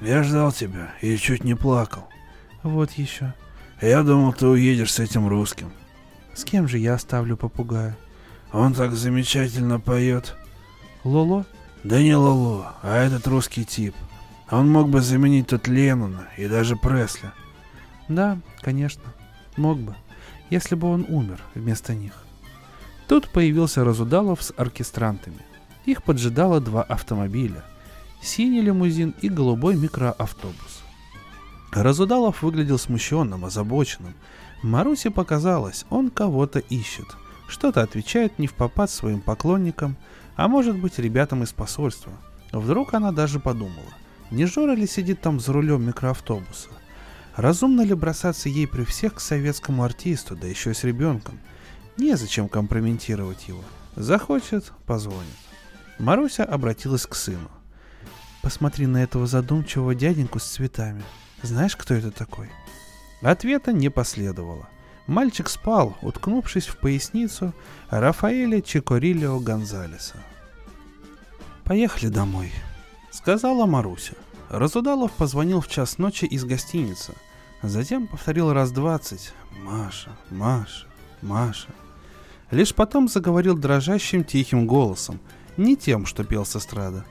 [0.00, 2.04] «Я ждал тебя и чуть не плакал».
[2.62, 3.32] «Вот еще».
[3.80, 5.72] «Я думал, ты уедешь с этим русским».
[6.34, 7.96] «С кем же я оставлю попугая?»
[8.54, 10.36] Он так замечательно поет.
[11.02, 11.44] Лоло?
[11.82, 13.96] Да не Лоло, а этот русский тип.
[14.54, 17.30] Он мог бы заменить тут Леннона и даже Пресли.
[18.08, 19.02] Да, конечно,
[19.56, 19.96] мог бы,
[20.50, 22.12] если бы он умер вместо них.
[23.08, 25.40] Тут появился Разудалов с оркестрантами.
[25.86, 27.64] Их поджидало два автомобиля.
[28.22, 30.82] Синий лимузин и голубой микроавтобус.
[31.72, 34.14] Разудалов выглядел смущенным, озабоченным.
[34.62, 37.06] Марусе показалось, он кого-то ищет–
[37.46, 39.96] что-то отвечает не в попад своим поклонникам,
[40.36, 42.12] а может быть ребятам из посольства.
[42.52, 43.92] Вдруг она даже подумала,
[44.30, 46.68] не Жора ли сидит там за рулем микроавтобуса?
[47.36, 51.40] Разумно ли бросаться ей при всех к советскому артисту, да еще и с ребенком?
[51.96, 53.62] Незачем компрометировать его.
[53.96, 55.36] Захочет– позвонит.
[55.98, 57.50] Маруся обратилась к сыну.
[58.42, 61.02] «Посмотри на этого задумчивого дяденьку с цветами.
[61.42, 62.50] Знаешь, кто это такой?»
[63.22, 64.68] Ответа не последовало.
[65.06, 67.54] Мальчик спал, уткнувшись в поясницу
[67.90, 70.16] Рафаэля Чекорилио Гонзалеса.
[71.64, 72.52] «Поехали домой»,—
[73.14, 74.14] сказала Маруся.
[74.50, 77.14] Разудалов позвонил в час ночи из гостиницы.
[77.62, 80.86] Затем повторил раз двадцать «Маша, Маша,
[81.22, 81.68] Маша».
[82.50, 85.20] Лишь потом заговорил дрожащим тихим голосом,
[85.56, 87.04] не тем, что пел с эстрады.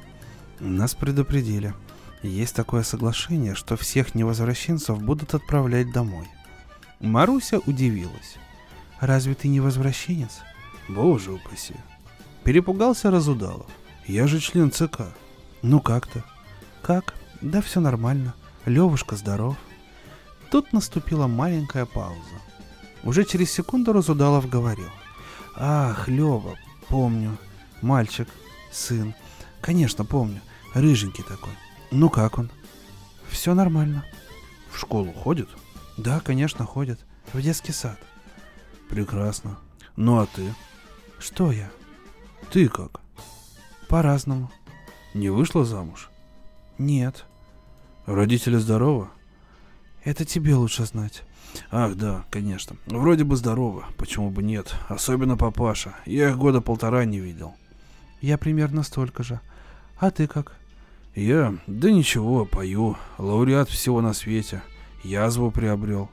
[0.60, 1.74] Нас предупредили.
[2.22, 6.28] Есть такое соглашение, что всех невозвращенцев будут отправлять домой.
[7.00, 8.38] Маруся удивилась.
[9.00, 10.42] «Разве ты не возвращенец?»
[10.88, 11.76] «Боже упаси!»
[12.44, 13.68] Перепугался Разудалов.
[14.06, 15.14] «Я же член ЦК».
[15.64, 16.24] «Ну как то
[16.84, 17.16] «Как?
[17.42, 18.36] Да все нормально.
[18.66, 19.56] Левушка здоров».
[20.52, 22.42] Тут наступила маленькая пауза.
[23.04, 24.90] Уже через секунду Разудалов говорил.
[25.56, 26.58] «Ах, Лева,
[26.90, 27.38] помню.
[27.82, 28.28] Мальчик,
[28.72, 29.16] сын.
[29.62, 30.42] Конечно, помню.
[30.74, 31.54] Рыженький такой.
[31.92, 32.52] Ну как он?
[33.30, 34.04] Все нормально.
[34.70, 35.48] В школу ходит?
[35.98, 37.00] Да, конечно, ходит.
[37.32, 38.00] В детский сад.
[38.90, 39.58] Прекрасно.
[39.96, 40.54] Ну а ты?
[41.20, 41.72] Что я?
[42.52, 43.00] Ты как?
[43.88, 44.52] По-разному.
[45.14, 46.10] Не вышла замуж?
[46.78, 47.26] Нет.
[48.06, 49.08] Родители здоровы?
[50.04, 51.24] Это тебе лучше знать.
[51.72, 52.76] Ах, да, конечно.
[52.88, 54.76] Вроде бы здорово, почему бы нет.
[54.90, 55.96] Особенно папаша.
[56.06, 57.56] Я их года полтора не видел.
[58.22, 59.40] Я примерно столько же.
[59.98, 60.58] А ты как?
[61.16, 61.56] Я?
[61.68, 62.98] Да ничего, пою.
[63.18, 64.64] Лауреат всего на свете.
[65.04, 66.10] Язву приобрел.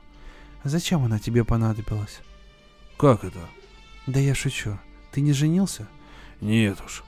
[0.63, 2.21] Зачем она тебе понадобилась?
[2.99, 3.41] Как это?
[4.07, 4.79] Да я шучу.
[5.11, 5.89] Ты не женился?
[6.41, 7.03] Нет уж.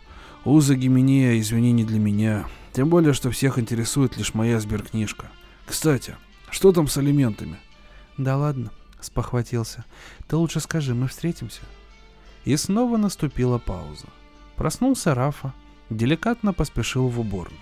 [0.45, 2.47] Уза Гименея, извини, не для меня.
[2.73, 5.31] Тем более, что всех интересует лишь моя сберкнижка.
[5.67, 6.17] Кстати,
[6.51, 7.59] что там с алиментами?
[8.17, 9.85] Да ладно, спохватился.
[10.27, 11.61] Ты лучше скажи, мы встретимся?
[12.45, 14.07] И снова наступила пауза.
[14.57, 15.55] Проснулся Рафа,
[15.91, 17.61] деликатно поспешил в уборную.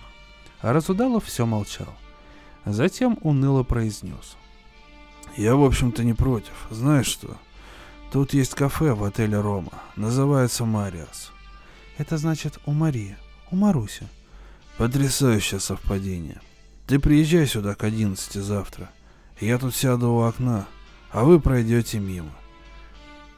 [0.62, 1.94] А Разудалов все молчал.
[2.64, 4.36] Затем уныло произнес.
[5.36, 6.52] «Я, в общем-то, не против.
[6.70, 7.36] Знаешь что?
[8.10, 9.72] Тут есть кафе в отеле «Рома».
[9.96, 11.32] Называется «Мариас».
[12.00, 13.18] Это значит у Марии,
[13.50, 14.08] у Маруси.
[14.78, 16.40] Потрясающее совпадение.
[16.86, 18.88] Ты приезжай сюда к 11 завтра.
[19.38, 20.66] Я тут сяду у окна,
[21.10, 22.32] а вы пройдете мимо.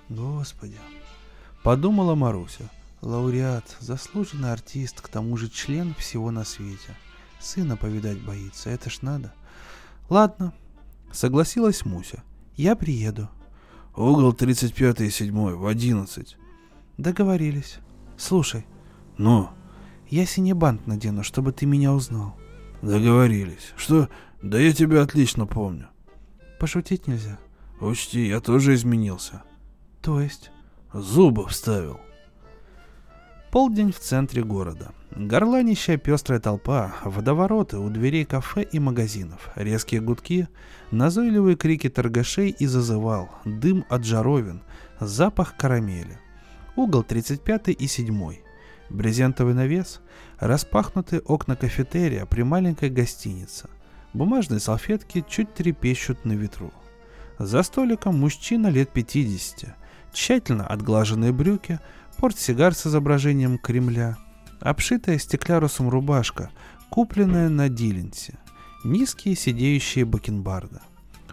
[0.09, 0.79] Господи,
[1.65, 2.71] подумала Маруся.
[3.01, 6.97] Лауреат, заслуженный артист, к тому же член всего на свете.
[7.41, 9.35] Сына повидать боится, это ж надо.
[10.09, 10.53] Ладно,
[11.11, 12.23] согласилась Муся.
[12.55, 13.29] Я приеду.
[13.97, 16.37] Угол 35 и 7 в 11.
[16.97, 17.81] Договорились.
[18.17, 18.67] Слушай.
[19.19, 19.49] Ну?
[20.09, 22.37] Я синий бант надену, чтобы ты меня узнал.
[22.83, 23.73] Договорились.
[23.77, 24.09] Что?
[24.43, 25.89] Да я тебя отлично помню.
[26.59, 27.39] Пошутить нельзя.
[27.81, 29.43] Учти, я тоже изменился.
[30.01, 30.51] То есть?
[30.93, 32.01] Зубы вставил.
[33.51, 34.93] Полдень в центре города.
[35.11, 40.49] Горланищая пестрая толпа, водовороты у дверей кафе и магазинов, резкие гудки,
[40.91, 44.63] назойливые крики торгашей и зазывал, дым от жаровин,
[45.01, 46.19] запах карамели.
[46.77, 48.37] Угол 35 и 7.
[48.91, 50.01] Брезентовый навес,
[50.39, 53.69] распахнутые окна кафетерия при маленькой гостинице.
[54.13, 56.73] Бумажные салфетки чуть трепещут на ветру.
[57.39, 59.75] За столиком мужчина лет 50,
[60.13, 61.79] тщательно отглаженные брюки–
[62.17, 64.17] портсигар с изображением Кремля,
[64.61, 66.51] обшитая стеклярусом рубашка,
[66.89, 68.39] купленная на Дилленсе,
[68.85, 70.81] низкие сидеющие бакенбарды.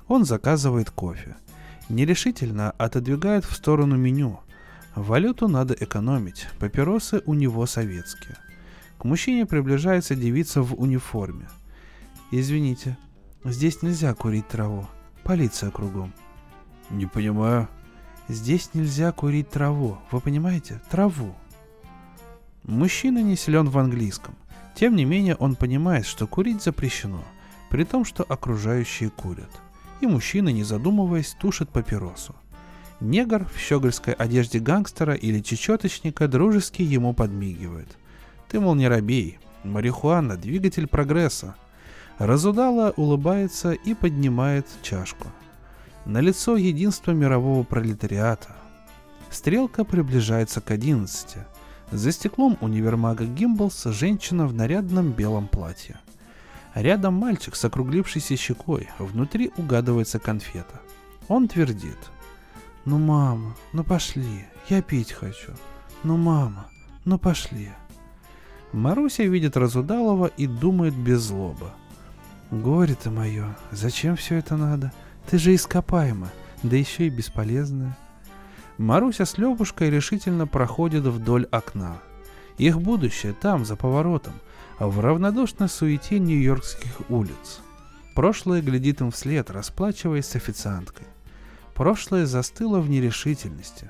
[0.08, 1.36] Он заказывает кофе.
[1.90, 4.40] Нерешительно отодвигает в сторону меню.
[5.02, 8.38] Валюту надо экономить, папиросы у него советские.
[8.98, 11.48] К мужчине приближается девица в униформе.
[12.32, 12.98] «Извините,
[13.44, 14.88] здесь нельзя курить траву.
[15.24, 16.14] Полиция кругом».
[16.90, 17.70] «Не понимаю»,
[18.30, 20.80] Здесь нельзя курить траву, вы понимаете?
[20.92, 21.34] Траву.
[22.64, 24.36] Мужчина не силен в английском.
[24.76, 27.24] Тем не менее, он понимает, что курить запрещено,
[27.72, 29.50] при том, что окружающие курят.
[30.00, 32.36] И мужчина, не задумываясь, тушит папиросу.
[33.00, 37.98] Негр в щегольской одежде гангстера или чечеточника дружески ему подмигивает.
[38.50, 39.40] Ты, мол, не робей.
[39.64, 41.56] Марихуана– двигатель прогресса.
[42.18, 45.28] Разудала улыбается и поднимает чашку–
[46.10, 48.56] на лицо единство мирового пролетариата.
[49.30, 51.38] Стрелка приближается к 11.
[51.92, 56.00] За стеклом универмага Гимблс женщина в нарядном белом платье.
[56.74, 60.82] Рядом мальчик с округлившейся щекой, внутри угадывается конфета.
[61.28, 61.98] Он твердит.
[62.86, 65.52] «Ну, мама, ну пошли, я пить хочу.
[66.04, 66.68] Ну, мама,
[67.06, 67.70] ну пошли».
[68.72, 71.74] Маруся видит Разудалова и думает без злоба.
[72.52, 74.92] «Горе ты мое, зачем все это надо?»
[75.30, 76.32] Ты же ископаема,
[76.64, 77.96] да еще и бесполезная.
[78.80, 82.00] Маруся с Левушкой решительно проходят вдоль окна.
[82.58, 84.34] Их будущее там, за поворотом,
[84.80, 87.62] в равнодушной суете нью-йоркских улиц.
[88.16, 91.06] Прошлое глядит им вслед, расплачиваясь с официанткой.
[91.80, 93.90] Прошлое застыло в нерешительности.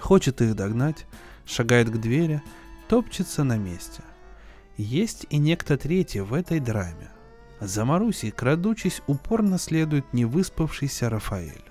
[0.00, 1.06] Хочет их догнать,
[1.46, 2.42] шагает к двери,
[2.88, 4.02] топчется на месте.
[4.76, 7.12] Есть и некто третий в этой драме.
[7.60, 11.62] За Марусей, крадучись, упорно следует невыспавшийся Рафаэль.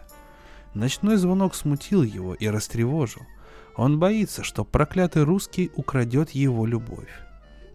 [0.74, 3.24] Ночной звонок смутил его и растревожил.
[3.76, 7.12] Он боится, что проклятый русский украдет его любовь.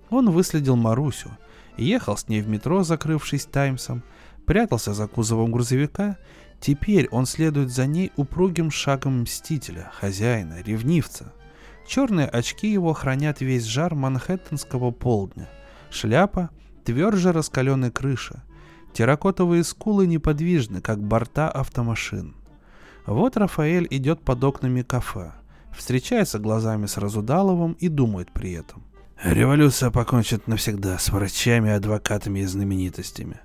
[0.09, 1.31] Он выследил Марусю,
[1.77, 4.03] ехал с ней в метро, закрывшись Таймсом,
[4.47, 6.17] прятался за кузовом грузовика.
[6.63, 11.33] Теперь он следует за ней упругим шагом мстителя, хозяина, ревнивца.
[11.89, 15.49] Черные очки его хранят весь жар манхэттенского полдня.
[15.91, 16.51] Шляпа
[16.85, 18.41] тверже раскаленной крыши.
[18.93, 22.37] Терракотовые скулы неподвижны, как борта автомашин.
[23.07, 25.33] Вот Рафаэль идет под окнами кафе,
[25.77, 28.85] встречается глазами с Разудаловым и думает при этом.
[29.21, 33.41] Революция покончит навсегда с врачами, адвокатами и знаменитостями.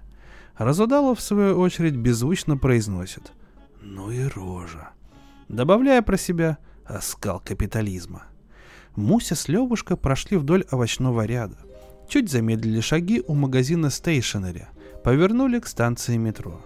[0.57, 3.31] Разудалов, в свою очередь, беззвучно произносит
[3.81, 4.89] «Ну и рожа»,
[5.47, 8.23] добавляя про себя «оскал капитализма».
[8.95, 11.57] Муся с Левушкой прошли вдоль овощного ряда,
[12.09, 14.65] чуть замедлили шаги у магазина Stationery,
[15.03, 16.65] повернули к станции метро.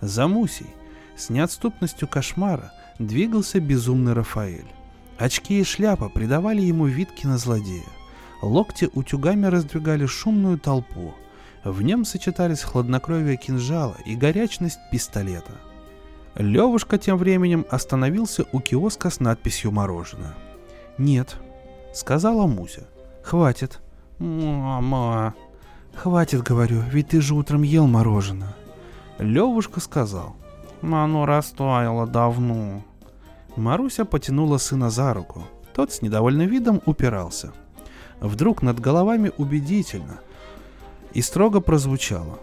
[0.00, 0.72] За Мусей,
[1.16, 4.70] с неотступностью кошмара, двигался безумный Рафаэль.
[5.18, 7.84] Очки и шляпа придавали ему вид кинозлодея–
[8.44, 11.14] Локти утюгами раздвигали шумную толпу.
[11.64, 15.52] В нем сочетались хладнокровие кинжала и горячность пистолета.
[16.34, 20.34] Левушка тем временем остановился у киоска с надписью «Мороженое».
[20.98, 21.36] «Нет»,—
[21.94, 22.86] сказала Муся.
[23.22, 23.80] «Хватит».
[24.18, 25.34] «Мама».
[25.94, 28.54] «Хватит, говорю, ведь ты же утром ел мороженое».
[29.18, 30.36] Левушка сказал.
[30.82, 32.82] «Оно растаяло давно».
[33.56, 35.44] Маруся потянула сына за руку.
[35.72, 37.52] Тот с недовольным видом упирался—
[38.20, 40.20] вдруг над головами убедительно
[41.14, 42.38] и строго прозвучало.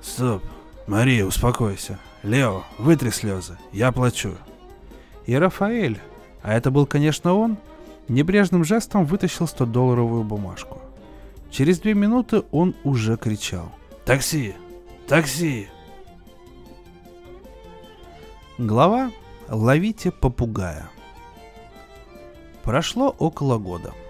[0.00, 0.42] «Стоп!
[0.86, 1.98] Мария, успокойся!
[2.22, 4.36] Лео, вытри слезы, я плачу!»
[5.26, 6.00] И Рафаэль,
[6.42, 7.58] а это был, конечно, он,
[8.08, 10.80] небрежным жестом вытащил 100-долларовую бумажку.
[11.50, 13.70] Через две минуты он уже кричал.
[14.04, 14.54] «Такси!
[15.06, 15.68] Такси!»
[18.56, 19.10] Глава
[19.48, 20.88] «Ловите попугая».
[22.62, 23.92] Прошло около года–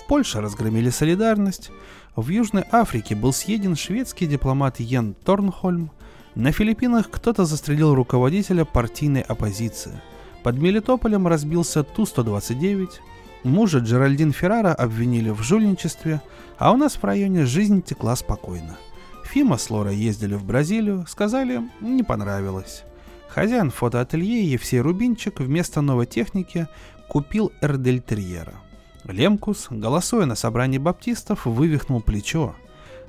[0.00, 1.70] в Польше разгромили солидарность,
[2.16, 5.90] в Южной Африке был съеден шведский дипломат Йен Торнхольм,
[6.34, 10.00] на Филиппинах кто-то застрелил руководителя партийной оппозиции,
[10.42, 12.88] под Мелитополем разбился Ту-129,
[13.44, 16.20] мужа Джеральдин Феррара обвинили в жульничестве,
[16.58, 18.76] а у нас в районе жизнь текла спокойно.
[19.24, 22.82] Фима с Лорой ездили в Бразилию, сказали, не понравилось.
[23.28, 26.66] Хозяин фотоателье Евсей Рубинчик вместо новой техники
[27.08, 28.54] купил Эрдель Терьера–
[29.10, 32.54] Лемкус, голосуя на собрании баптистов, вывихнул плечо.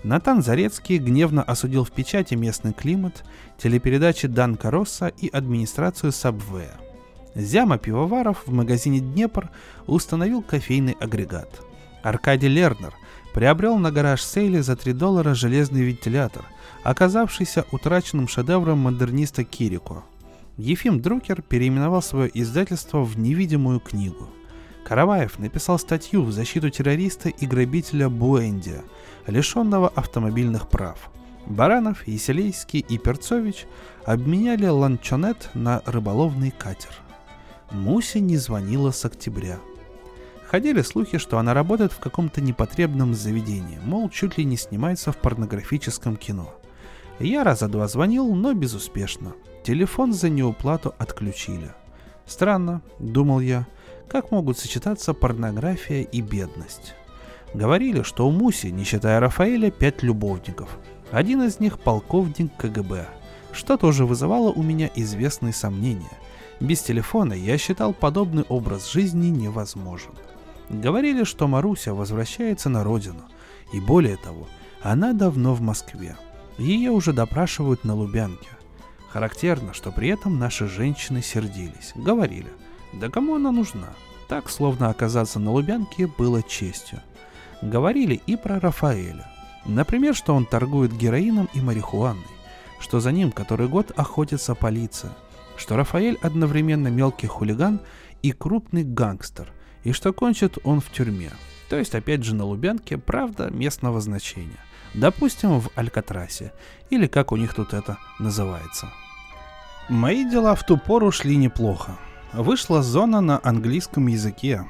[0.04, 3.24] Натан Зарецкий гневно осудил в печати местный климат,
[3.58, 6.74] телепередачи Данка Росса и администрацию Сабвея.
[7.36, 9.50] Зяма Пивоваров в магазине «Днепр»
[9.86, 11.62] установил кофейный агрегат.
[12.04, 12.94] Аркадий Лернер
[13.34, 16.44] приобрел на гараж сейле за 3 доллара железный вентилятор,
[16.84, 20.04] оказавшийся утраченным шедевром модерниста Кирико.
[20.58, 24.28] Ефим Друкер переименовал свое издательство в «Невидимую книгу».
[24.84, 28.82] Караваев написал статью в защиту террориста и грабителя Буэнди,
[29.28, 31.12] лишенного автомобильных прав.
[31.46, 33.66] Баранов, Еселейский и Перцович
[34.06, 36.92] обменяли ланчонет на рыболовный катер.
[37.72, 39.60] Муся не звонила с октября.
[40.46, 45.18] Ходили слухи, что она работает в каком-то непотребном заведении, мол, чуть ли не снимается в
[45.18, 46.54] порнографическом кино.
[47.20, 49.34] Я раза два звонил, но безуспешно.
[49.64, 51.72] Телефон за неуплату отключили.
[52.26, 53.68] Странно, думал я,
[54.12, 56.96] как могут сочетаться порнография и бедность.
[57.54, 60.78] Говорили, что у Муси, не считая Рафаэля, пять любовников.
[61.12, 63.08] Один из них полковник КГБ,
[63.54, 66.12] что тоже вызывало у меня известные сомнения.
[66.60, 70.12] Без телефона я считал подобный образ жизни невозможен.
[70.70, 73.24] Говорили, что Маруся возвращается на родину,
[73.72, 74.50] и более того,
[74.82, 76.18] она давно в Москве.
[76.58, 78.50] Ее уже допрашивают на Лубянке.
[79.08, 82.50] Характерно, что при этом наши женщины сердились, говорили–
[82.94, 83.90] да кому она нужна?
[84.28, 87.02] Так, словно оказаться на Лубянке было честью.
[87.62, 89.30] Говорили и про Рафаэля.
[89.66, 92.24] Например, что он торгует героином и марихуаной,
[92.80, 95.12] что за ним который год охотится полиция,
[95.56, 97.82] что Рафаэль одновременно мелкий хулиган
[98.24, 99.52] и крупный гангстер,
[99.84, 101.32] и что кончит он в тюрьме.
[101.70, 104.60] То есть, опять же, на Лубянке, правда, местного значения.
[104.94, 106.52] Допустим, в Алькатрасе,
[106.90, 108.90] или как у них тут это называется.
[109.88, 111.98] Мои дела в ту пору шли неплохо.
[112.34, 114.66] Вышла зона на английском языке.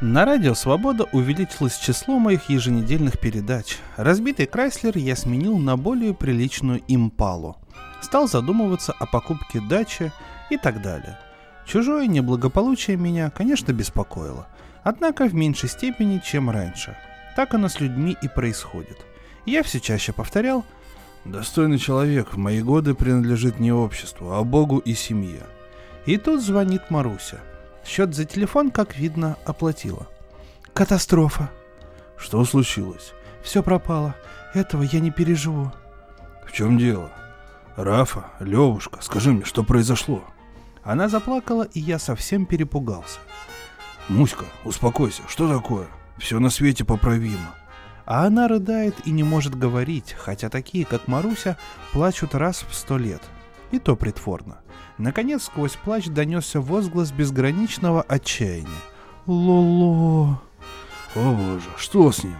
[0.00, 3.78] На радио «Свобода» увеличилось число моих еженедельных передач.
[3.96, 7.56] Разбитый Крайслер я сменил на более приличную импалу.
[8.02, 10.12] Стал задумываться о покупке дачи
[10.50, 11.18] и так далее.
[11.66, 14.46] Чужое неблагополучие меня, конечно, беспокоило.
[14.84, 16.96] Однако в меньшей степени, чем раньше.
[17.34, 18.98] Так оно с людьми и происходит.
[19.46, 20.64] Я все чаще повторял–
[21.26, 25.42] Достойный человек в мои годы принадлежит не обществу, а Богу и семье.
[26.06, 27.40] И тут звонит Маруся.
[27.84, 30.06] Счет за телефон, как видно, оплатила.
[30.72, 31.50] Катастрофа.
[32.16, 33.12] Что случилось?
[33.42, 34.14] Все пропало.
[34.54, 35.72] Этого я не переживу.
[36.46, 37.10] В чем дело?
[37.76, 40.24] Рафа, Левушка, скажи мне, что произошло?
[40.82, 43.18] Она заплакала, и я совсем перепугался.
[44.08, 45.88] Муська, успокойся, что такое?
[46.16, 47.54] Все на свете поправимо.
[48.06, 51.58] А она рыдает и не может говорить, хотя такие, как Маруся,
[51.92, 53.20] плачут раз в сто лет.
[53.72, 54.58] И то притворно.
[54.98, 58.68] Наконец, сквозь плач донесся возглас безграничного отчаяния.
[59.26, 60.40] «Лоло!»
[61.14, 62.36] «О боже, что с ним?»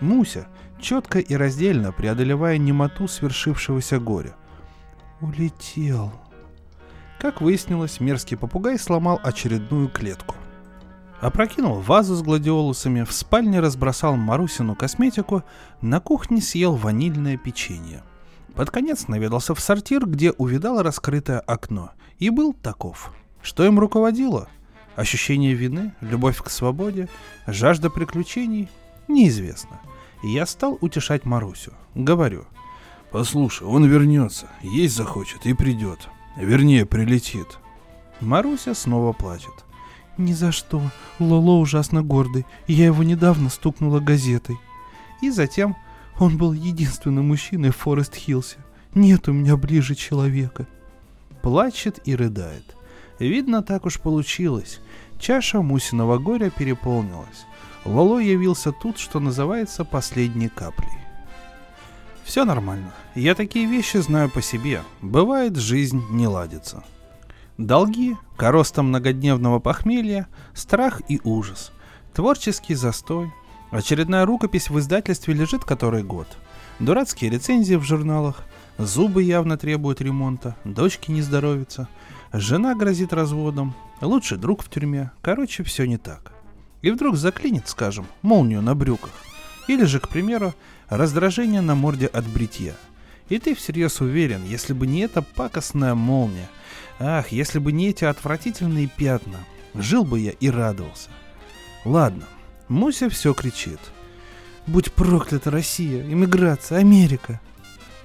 [0.00, 0.46] Муся,
[0.80, 4.34] четко и раздельно преодолевая немоту свершившегося горя.
[5.20, 6.12] «Улетел!»
[7.18, 10.36] Как выяснилось, мерзкий попугай сломал очередную клетку.
[11.20, 15.42] Опрокинул вазу с гладиолусами, в спальне разбросал Марусину косметику,
[15.82, 18.02] на кухне съел ванильное печенье.
[18.60, 23.10] Под конец наведался в сортир, где увидал раскрытое окно, и был таков.
[23.40, 24.50] Что им руководило?
[24.96, 27.08] Ощущение вины, любовь к свободе,
[27.46, 28.68] жажда приключений?
[29.08, 29.80] Неизвестно.
[30.22, 31.72] И я стал утешать Марусю.
[31.94, 32.44] Говорю.
[33.10, 36.10] «Послушай, он вернется, есть захочет и придет.
[36.36, 37.58] Вернее, прилетит».
[38.20, 39.64] Маруся снова плачет.
[40.18, 40.82] «Ни за что.
[41.18, 42.44] Лоло ужасно гордый.
[42.66, 44.58] Я его недавно стукнула газетой».
[45.22, 45.76] И затем
[46.20, 48.58] он был единственным мужчиной в Форест Хиллсе.
[48.94, 50.66] Нет у меня ближе человека.
[51.42, 52.76] Плачет и рыдает.
[53.18, 54.80] Видно, так уж получилось.
[55.18, 57.46] Чаша Мусиного горя переполнилась.
[57.84, 60.90] Лоло явился тут, что называется, последней каплей.
[62.24, 62.92] Все нормально.
[63.14, 64.82] Я такие вещи знаю по себе.
[65.00, 66.84] Бывает, жизнь не ладится.
[67.56, 71.72] Долги, короста многодневного похмелья, страх и ужас,
[72.14, 73.32] творческий застой,
[73.70, 76.26] очередная рукопись в издательстве лежит который год,
[76.78, 78.44] дурацкие рецензии в журналах,
[78.78, 81.88] зубы явно требуют ремонта, дочки не здоровятся,
[82.32, 86.32] жена грозит разводом, лучший друг в тюрьме, короче, все не так.
[86.82, 89.12] И вдруг заклинит, скажем, молнию на брюках.
[89.68, 90.54] Или же, к примеру,
[90.88, 92.74] раздражение на морде от бритья.
[93.28, 96.48] И ты всерьез уверен, если бы не эта пакостная молния–
[97.02, 99.38] Ах, если бы не эти отвратительные пятна,
[99.72, 101.08] жил бы я и радовался.
[101.86, 102.24] Ладно,
[102.70, 103.80] Муся все кричит.
[104.68, 107.40] Будь проклята Россия, иммиграция, Америка.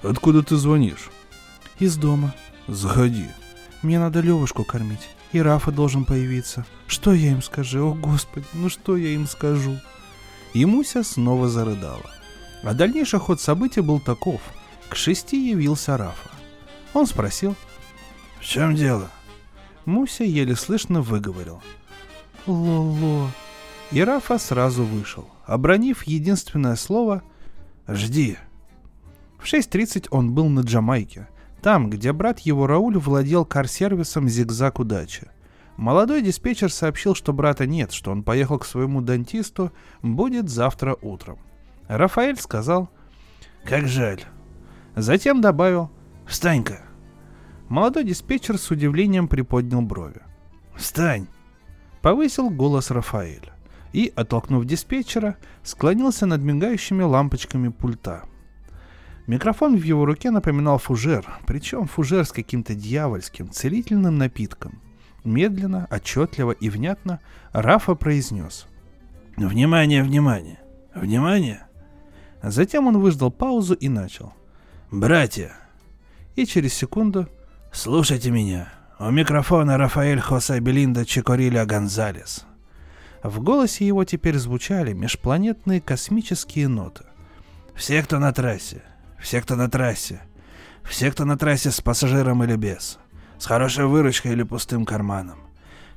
[0.02, 1.12] Откуда ты звонишь?
[1.78, 2.34] Из дома.
[2.68, 3.28] Заходи.
[3.84, 5.08] Мне надо Левушку кормить.
[5.34, 6.66] И Рафа должен появиться.
[6.88, 7.92] Что я им скажу?
[7.92, 9.80] О, Господи, ну что я им скажу?
[10.56, 12.10] И Муся снова зарыдала.
[12.64, 14.42] А дальнейший ход событий был таков.
[14.90, 16.32] К шести явился Рафа.
[16.96, 17.56] Он спросил,
[18.40, 19.12] в чем дело?
[19.86, 21.62] Муся еле слышно выговорил.
[22.48, 23.30] Лоло.
[23.92, 27.22] И Рафа сразу вышел, обронив единственное слово
[27.88, 28.38] «Жди».
[29.38, 31.28] В 6.30 он был на Джамайке,
[31.62, 35.28] там, где брат его Рауль владел кар-сервисом «Зигзаг удачи».
[35.78, 39.72] Молодой диспетчер сообщил, что брата нет, что он поехал к своему дантисту,
[40.02, 41.38] будет завтра утром.
[41.88, 42.90] Рафаэль сказал
[43.66, 44.24] «Как жаль».
[44.96, 45.92] Затем добавил
[46.26, 46.86] «Встань-ка,
[47.68, 50.22] Молодой диспетчер с удивлением приподнял брови.
[50.76, 51.28] «Встань!»—
[52.02, 53.55] повысил голос Рафаэля
[53.96, 58.24] и, оттолкнув диспетчера, склонился над мигающими лампочками пульта.
[59.26, 64.82] Микрофон в его руке напоминал фужер, причем фужер с каким-то дьявольским, целительным напитком.
[65.24, 67.22] Медленно, отчетливо и внятно
[67.54, 68.68] Рафа произнес.
[69.38, 70.60] «Внимание, внимание!
[70.94, 71.66] Внимание!»
[72.44, 74.34] Затем он выждал паузу и начал.
[74.92, 75.54] «Братья!»
[76.36, 77.30] И через секунду
[77.72, 78.74] Слушайте меня.
[79.00, 82.46] У микрофона Рафаэль Хосе Белинда Чикориля Гонзалес.
[83.26, 87.06] В голосе его теперь звучали межпланетные космические ноты.
[87.74, 88.84] Все, кто на трассе.
[89.20, 90.22] Все, кто на трассе.
[90.84, 93.00] Все, кто на трассе с пассажиром или без.
[93.40, 95.40] С хорошей выручкой или пустым карманом.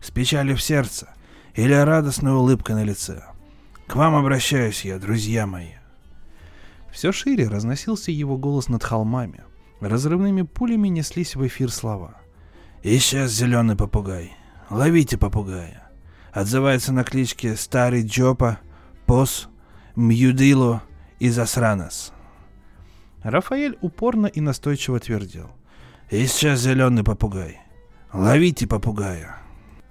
[0.01, 1.11] С печалью в сердце
[1.55, 3.23] или радостной улыбкой на лице.
[3.87, 5.73] К вам обращаюсь я, друзья мои.
[6.91, 9.45] Все шире разносился его голос над холмами,
[9.81, 12.17] Разрывными пулями неслись в эфир слова.
[12.83, 14.33] «Исчез зеленый попугай.
[14.71, 15.88] Ловите попугая».
[16.39, 18.61] Отзывается на кличке Старый Джопа,
[19.07, 19.49] Пос,
[19.97, 20.85] Мьюдило
[21.19, 22.13] и Засранос.
[23.25, 25.51] Рафаэль упорно и настойчиво твердил.
[26.13, 27.59] «Исчез зеленый попугай.
[28.13, 29.39] Ловите попугая».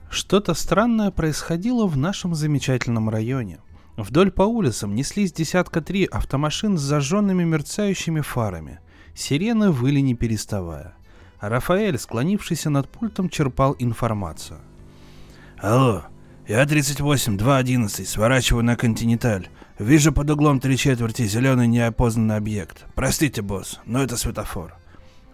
[0.09, 3.59] Что-то странное происходило в нашем замечательном районе.
[3.97, 8.79] Вдоль по улицам неслись десятка три автомашин с зажженными мерцающими фарами.
[9.13, 10.95] Сирены выли не переставая.
[11.41, 14.59] Рафаэль, склонившийся над пультом, черпал информацию.
[15.57, 16.05] «Алло,
[16.47, 19.49] я 38-211, сворачиваю на Континенталь.
[19.77, 22.85] Вижу под углом три четверти зеленый неопознанный объект.
[22.95, 24.75] Простите, босс, но это светофор».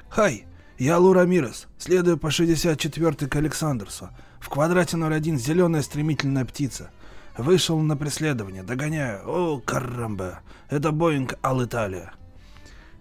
[0.09, 0.45] «Хай,
[0.77, 4.09] я Лу Рамирес, следую по 64-й к Александрсу.
[4.39, 6.89] В квадрате 01 зеленая стремительная птица.
[7.37, 9.21] Вышел на преследование, догоняю.
[9.25, 12.13] О, карамба, это Боинг Ал-Италия».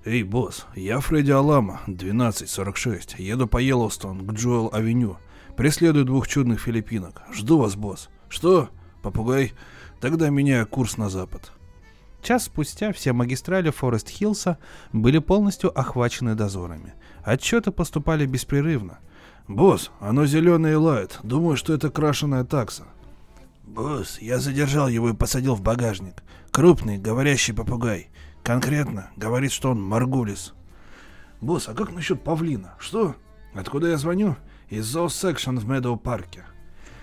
[0.05, 3.15] «Эй, босс, я Фредди Алама, 1246.
[3.19, 5.17] Еду по Йеллоустон к Джоэл-авеню.
[5.63, 7.23] Преследую двух чудных филиппинок.
[7.33, 8.09] Жду вас, босс.
[8.29, 8.69] Что?
[9.01, 9.53] Попугай?
[10.01, 11.53] Тогда меняю курс на запад».
[12.21, 14.59] Час спустя все магистрали Форест Хиллса
[14.93, 16.95] были полностью охвачены дозорами.
[17.23, 18.99] Отчеты поступали беспрерывно.
[19.47, 21.21] «Босс, оно зеленое лает.
[21.23, 22.83] Думаю, что это крашеная такса».
[23.63, 26.25] «Босс, я задержал его и посадил в багажник.
[26.51, 28.09] Крупный, говорящий попугай.
[28.43, 30.55] Конкретно, говорит, что он Маргулис.
[31.41, 32.75] Босс, а как насчет павлина?
[32.81, 33.15] Что?
[33.55, 34.35] Откуда я звоню?
[34.73, 36.45] Из зоосекшн в Медоу парке.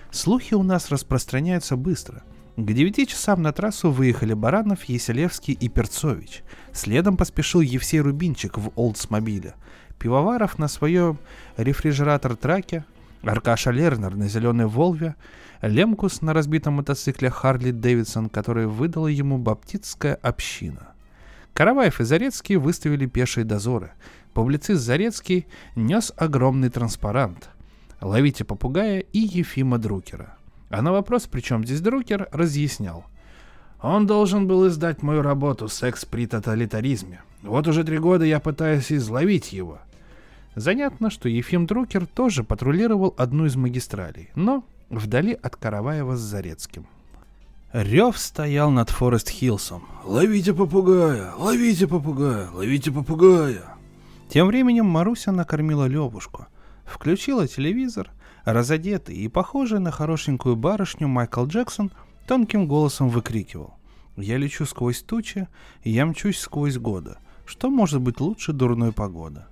[0.09, 2.23] Слухи у нас распространяются быстро.
[2.57, 6.41] К девяти часам на трассу выехали Баранов, Еселевский и Перцович.
[6.73, 9.53] Следом поспешил Евсей Рубинчик в Олдсмобиле.
[9.99, 11.19] Пивоваров на своем
[11.57, 12.85] рефрижератор-траке,
[13.21, 15.15] Аркаша Лернер на зеленой Волве,
[15.61, 20.93] Лемкус на разбитом мотоцикле Харли Дэвидсон, который выдала ему баптистская община.
[21.53, 23.91] Караваев и Зарецкий выставили пешие дозоры.
[24.33, 25.45] Публицист Зарецкий
[25.75, 27.51] нес огромный транспарант.
[28.01, 30.37] «Ловите попугая» и Ефима Друкера.
[30.69, 33.05] А на вопрос, при чем здесь Друкер, разъяснял.
[33.81, 37.21] Он должен был издать мою работу «Секс при тоталитаризме».
[37.41, 39.79] Вот уже три года я пытаюсь изловить его.
[40.55, 46.87] Занятно, что Ефим Друкер тоже патрулировал одну из магистралей, но вдали от Караваева с Зарецким.
[47.71, 49.83] Рев стоял над Форест Хиллсом.
[50.03, 51.33] «Ловите попугая!
[51.37, 52.49] Ловите попугая!
[52.51, 53.75] Ловите попугая!»
[54.27, 56.47] Тем временем Маруся накормила Левушку.
[56.89, 58.09] Включила телевизор,
[58.45, 61.91] разодетый и похожий на хорошенькую барышню Майкл Джексон
[62.27, 63.75] тонким голосом выкрикивал.
[64.17, 65.47] «Я лечу сквозь тучи,
[65.83, 67.15] я мчусь сквозь годы.
[67.45, 69.43] Что может быть лучше дурной погоды?»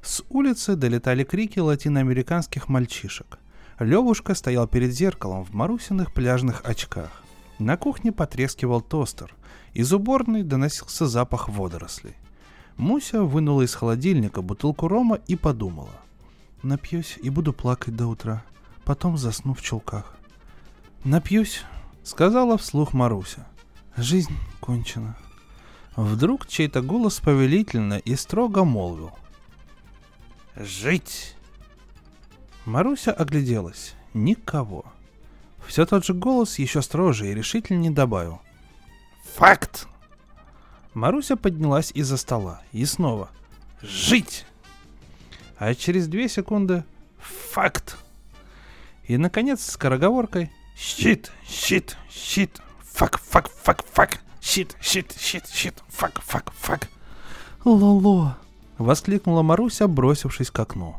[0.00, 3.38] С улицы долетали крики латиноамериканских мальчишек.
[3.78, 7.22] Левушка стоял перед зеркалом в Марусиных пляжных очках.
[7.58, 9.34] На кухне потрескивал тостер.
[9.74, 12.14] Из уборной доносился запах водорослей.
[12.78, 15.90] Муся вынула из холодильника бутылку рома и подумала.
[16.62, 18.44] Напьюсь и буду плакать до утра.
[18.84, 20.16] Потом засну в чулках.
[21.04, 21.62] Напьюсь,
[22.02, 23.46] сказала вслух Маруся.
[23.96, 25.16] Жизнь кончена.
[25.96, 29.12] Вдруг чей-то голос повелительно и строго молвил.
[30.54, 31.36] «Жить!»
[32.64, 33.94] Маруся огляделась.
[34.14, 34.84] Никого.
[35.66, 38.40] Все тот же голос еще строже и решительнее добавил.
[39.34, 39.86] «Факт!»
[40.94, 43.30] Маруся поднялась из-за стола и снова
[43.82, 44.46] «Жить!»
[45.58, 46.84] А через две секунды
[47.18, 47.96] «Факт!»
[49.04, 51.32] И, наконец, скороговоркой «Щит!
[51.48, 51.96] Щит!
[52.10, 52.60] Щит!
[52.82, 53.18] Фак!
[53.18, 53.50] Фак!
[53.50, 53.84] Фак!
[53.92, 54.18] Фак!
[54.40, 54.76] Щит!
[54.80, 55.16] Щит!
[55.18, 55.46] Щит!
[55.48, 55.82] Щит!
[55.88, 56.20] Фак!
[56.22, 56.52] Фак!
[56.52, 56.88] Фак!»
[57.64, 58.36] «Лоло!»—
[58.78, 60.96] воскликнула Маруся, бросившись к окну.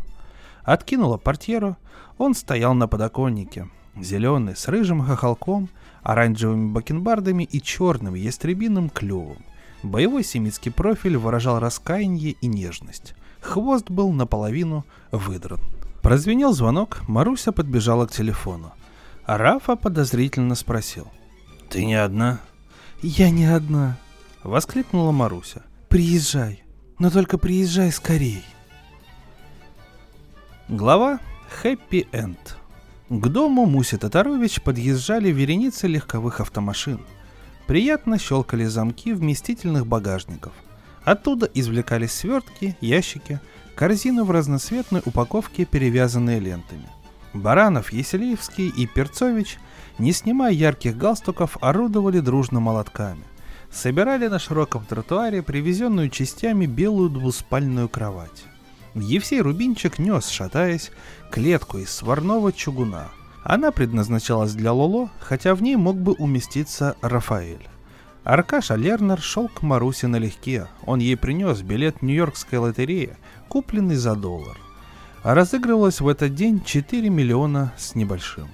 [0.63, 1.77] Откинула портьеру,
[2.17, 5.69] он стоял на подоконнике, Зеленый, с рыжим хохолком,
[6.03, 9.37] оранжевыми бакенбардами и черным ястребиным клювом.
[9.81, 13.15] Боевой семитский профиль выражал раскаяние и нежность.
[13.47, 15.61] Хвост был наполовину выдран.
[16.01, 18.73] Прозвенел звонок, Маруся подбежала к телефону.
[19.23, 21.07] А Рафа подозрительно спросил.
[21.69, 22.41] «Ты не одна?»
[23.01, 23.97] «Я не одна»,—
[24.43, 25.63] воскликнула Маруся.
[25.87, 26.63] «Приезжай,
[26.99, 28.43] но только приезжай скорей».
[30.67, 31.19] Глава
[31.61, 32.57] «Хэппи Энд».
[33.07, 36.99] К дому Муси Татарович подъезжали вереницы легковых автомашин.
[37.65, 40.51] Приятно щелкали замки вместительных багажников.
[41.07, 43.39] Оттуда извлекались свертки, ящики,
[43.75, 46.89] корзины в разноцветной упаковке, перевязанные лентами.
[47.33, 49.57] Баранов, Еселеевский и Перцович,
[49.99, 53.23] не снимая ярких галстуков, орудовали дружно молотками.
[53.71, 58.43] Собирали на широком тротуаре привезенную частями белую двуспальную кровать.
[58.93, 60.91] Евсей Рубинчик нес, шатаясь,
[61.31, 63.07] клетку из сварного чугуна.
[63.45, 67.65] Она предназначалась для Лоло, хотя в ней мог бы уместиться Рафаэль.
[68.27, 70.67] Аркаша Лернер шел к Марусе налегке.
[70.85, 73.15] Он ей принес билет Нью-Йоркской лотереи,
[73.47, 74.57] купленный за доллар.
[75.23, 78.49] Разыгрывалось в этот день 4 миллиона с небольшим.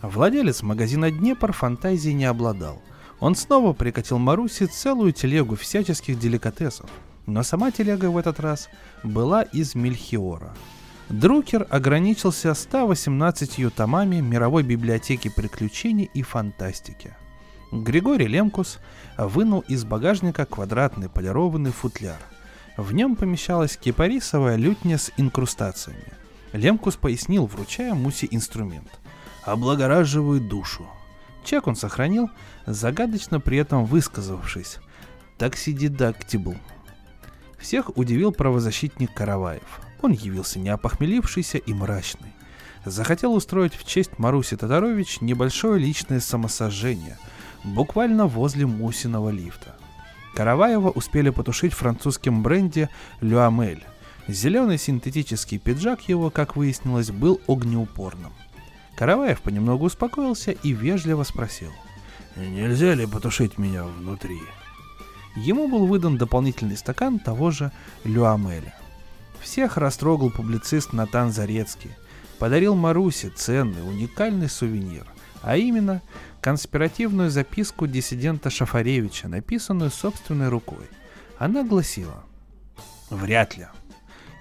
[0.00, 2.80] Владелец магазина «Днепр» фантазии не обладал.
[3.18, 6.88] Он снова прикатил Марусе целую телегу всяческих деликатесов–
[7.30, 8.68] но сама телега в этот раз
[9.02, 10.54] была из Мельхиора.
[11.08, 17.14] Друкер ограничился 118 томами мировой библиотеки приключений и фантастики.
[17.72, 18.78] Григорий Лемкус
[19.16, 22.18] вынул из багажника квадратный полированный футляр.
[22.76, 26.12] В нем помещалась кипарисовая лютня с инкрустациями.
[26.52, 28.90] Лемкус пояснил, вручая Мусе инструмент.
[29.44, 30.86] «Облагораживает душу».
[31.44, 32.28] Чек он сохранил,
[32.66, 34.78] загадочно при этом высказавшись.
[35.38, 36.56] «Таксидидактибл».
[37.58, 39.80] Всех удивил правозащитник Караваев.
[40.02, 42.32] Он явился не опохмелившийся и мрачный.
[42.84, 47.18] Захотел устроить в честь Маруси Татарович небольшое личное самосожжение,
[47.64, 49.74] буквально возле Мусиного лифта.
[50.34, 52.88] Караваева успели потушить французским бренде
[53.20, 53.84] «Люамель».
[54.28, 58.32] Зеленый синтетический пиджак его, как выяснилось, был огнеупорным.
[58.96, 61.72] Караваев понемногу успокоился и вежливо спросил.
[62.36, 64.38] «Нельзя ли потушить меня внутри?»
[65.36, 67.72] Ему был выдан дополнительный стакан того же
[68.04, 68.74] Люамеля.
[69.40, 71.90] Всех растрогал публицист Натан Зарецкий.
[72.38, 75.06] Подарил Марусе ценный, уникальный сувенир,
[75.42, 76.02] а именно
[76.40, 80.88] конспиративную записку диссидента Шафаревича, написанную собственной рукой.
[81.38, 82.24] Она гласила
[83.10, 83.66] «Вряд ли».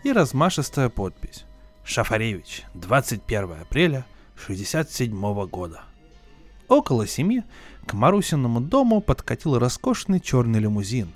[0.04, 1.46] И размашистая подпись
[1.84, 4.06] «Шафаревич, 21 апреля
[4.36, 5.82] 67 года».
[6.68, 7.44] Около семи
[7.86, 11.10] к Марусиному дому подкатил роскошный черный лимузин.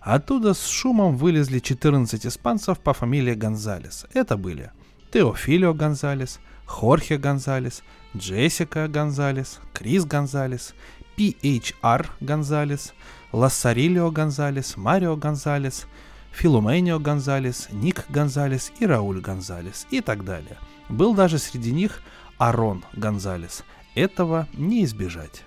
[0.00, 4.06] Оттуда с шумом вылезли 14 испанцев по фамилии Гонзалес.
[4.14, 4.70] Это были
[5.12, 6.38] Теофилио Гонзалес,
[6.70, 7.82] Хорхе Гонзалес,
[8.16, 10.72] Джессика Гонзалес, Крис Гонзалес,
[11.16, 12.08] P.H.R.
[12.20, 12.94] Гонзалес,
[13.32, 15.86] Лассарилио Гонзалес, Марио Гонзалес,
[16.30, 20.58] Филуменио Гонзалес, Ник Гонзалес и Рауль Гонзалес и так далее.
[20.88, 22.02] Был даже среди них
[22.38, 23.64] Арон Гонзалес.
[23.96, 25.42] Этого не избежать.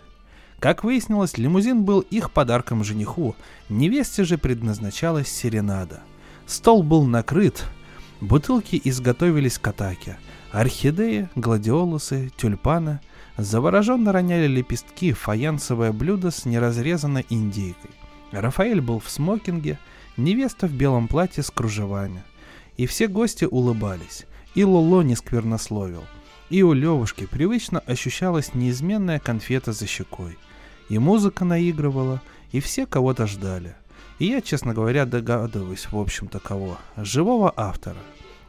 [0.59, 3.33] Как выяснилось, лимузин был их подарком жениху,
[3.69, 6.01] невесте же предназначалась серенада.
[6.45, 7.63] Стол был накрыт,
[8.19, 10.17] бутылки изготовились к атаке.
[10.53, 13.01] Орхидеи, гладиолусы, тюльпаны
[13.35, 17.91] завороженно роняли лепестки в фаянсовое блюдо с неразрезанной индейкой.
[18.31, 19.77] Рафаэль был в смокинге,
[20.15, 22.23] невеста в белом платье с кружевами.
[22.77, 24.25] И все гости улыбались,
[24.55, 26.05] и Лоло не сквернословил–
[26.53, 30.37] и у Левушки привычно ощущалась неизменная конфета за щекой.
[30.87, 32.21] И музыка наигрывала,
[32.51, 33.75] и все кого-то ждали.
[34.19, 36.77] И я, честно говоря, догадываюсь, в общем-то, кого.
[36.95, 37.97] Живого автора.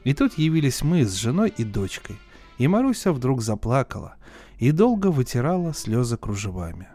[0.05, 2.19] И тут явились мы с женой и дочкой.
[2.59, 4.15] И Маруся вдруг заплакала
[4.59, 6.89] и долго вытирала слезы кружевами.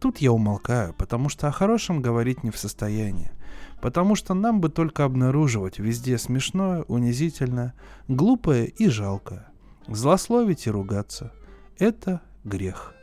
[0.00, 3.32] Тут я умолкаю, потому что о хорошем говорить не в состоянии.
[3.80, 7.74] Потому что нам бы только обнаруживать везде смешное, унизительное,
[8.08, 9.48] глупое и жалкое.
[9.86, 11.32] Злословить и ругаться–
[11.78, 12.94] это грех.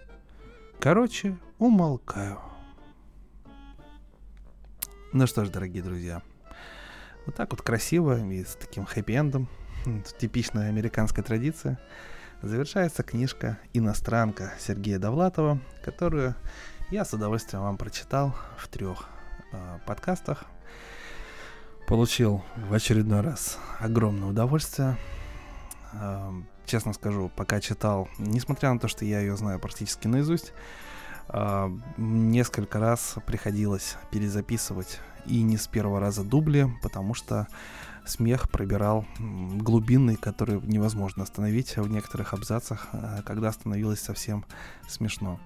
[0.79, 2.39] Короче, умолкаю.
[5.13, 6.21] Ну что ж, дорогие друзья,
[7.25, 9.47] вот так вот красиво и с таким хэппи-эндом,
[10.19, 11.79] типичная американская традиция,
[12.41, 16.35] завершается книжка «Иностранка» Сергея Довлатова, которую
[16.91, 19.09] я с удовольствием вам прочитал в трех
[19.51, 20.45] э, подкастах.
[21.87, 24.97] Получил в очередной раз огромное удовольствие.
[25.93, 26.31] Э,
[26.65, 30.53] честно скажу, пока читал, несмотря на то, что я ее знаю практически наизусть,
[31.97, 37.47] несколько раз приходилось перезаписывать и не с первого раза дубли, потому что
[38.05, 44.45] смех пробирал глубинный, который невозможно остановить в некоторых абзацах, э, когда становилось совсем
[44.87, 45.39] смешно.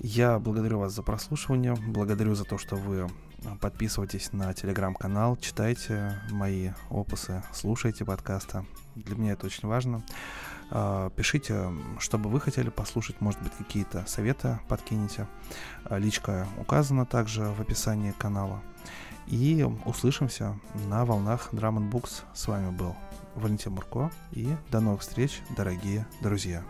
[0.00, 3.08] Я благодарю вас за прослушивание, благодарю за то, что вы
[3.60, 8.64] подписывайтесь на телеграм-канал, читайте мои опусы, слушайте подкасты.
[8.96, 10.02] Для меня это очень важно.
[10.70, 15.26] А, пишите, что бы вы хотели послушать, может быть, какие-то советы подкинете.
[15.84, 18.62] А, личка указана также в описании канала.
[19.26, 22.22] И услышимся на волнах Drum Books.
[22.34, 22.96] С вами был
[23.34, 24.10] Валентин Мурко.
[24.32, 26.64] И до новых встреч, дорогие друзья.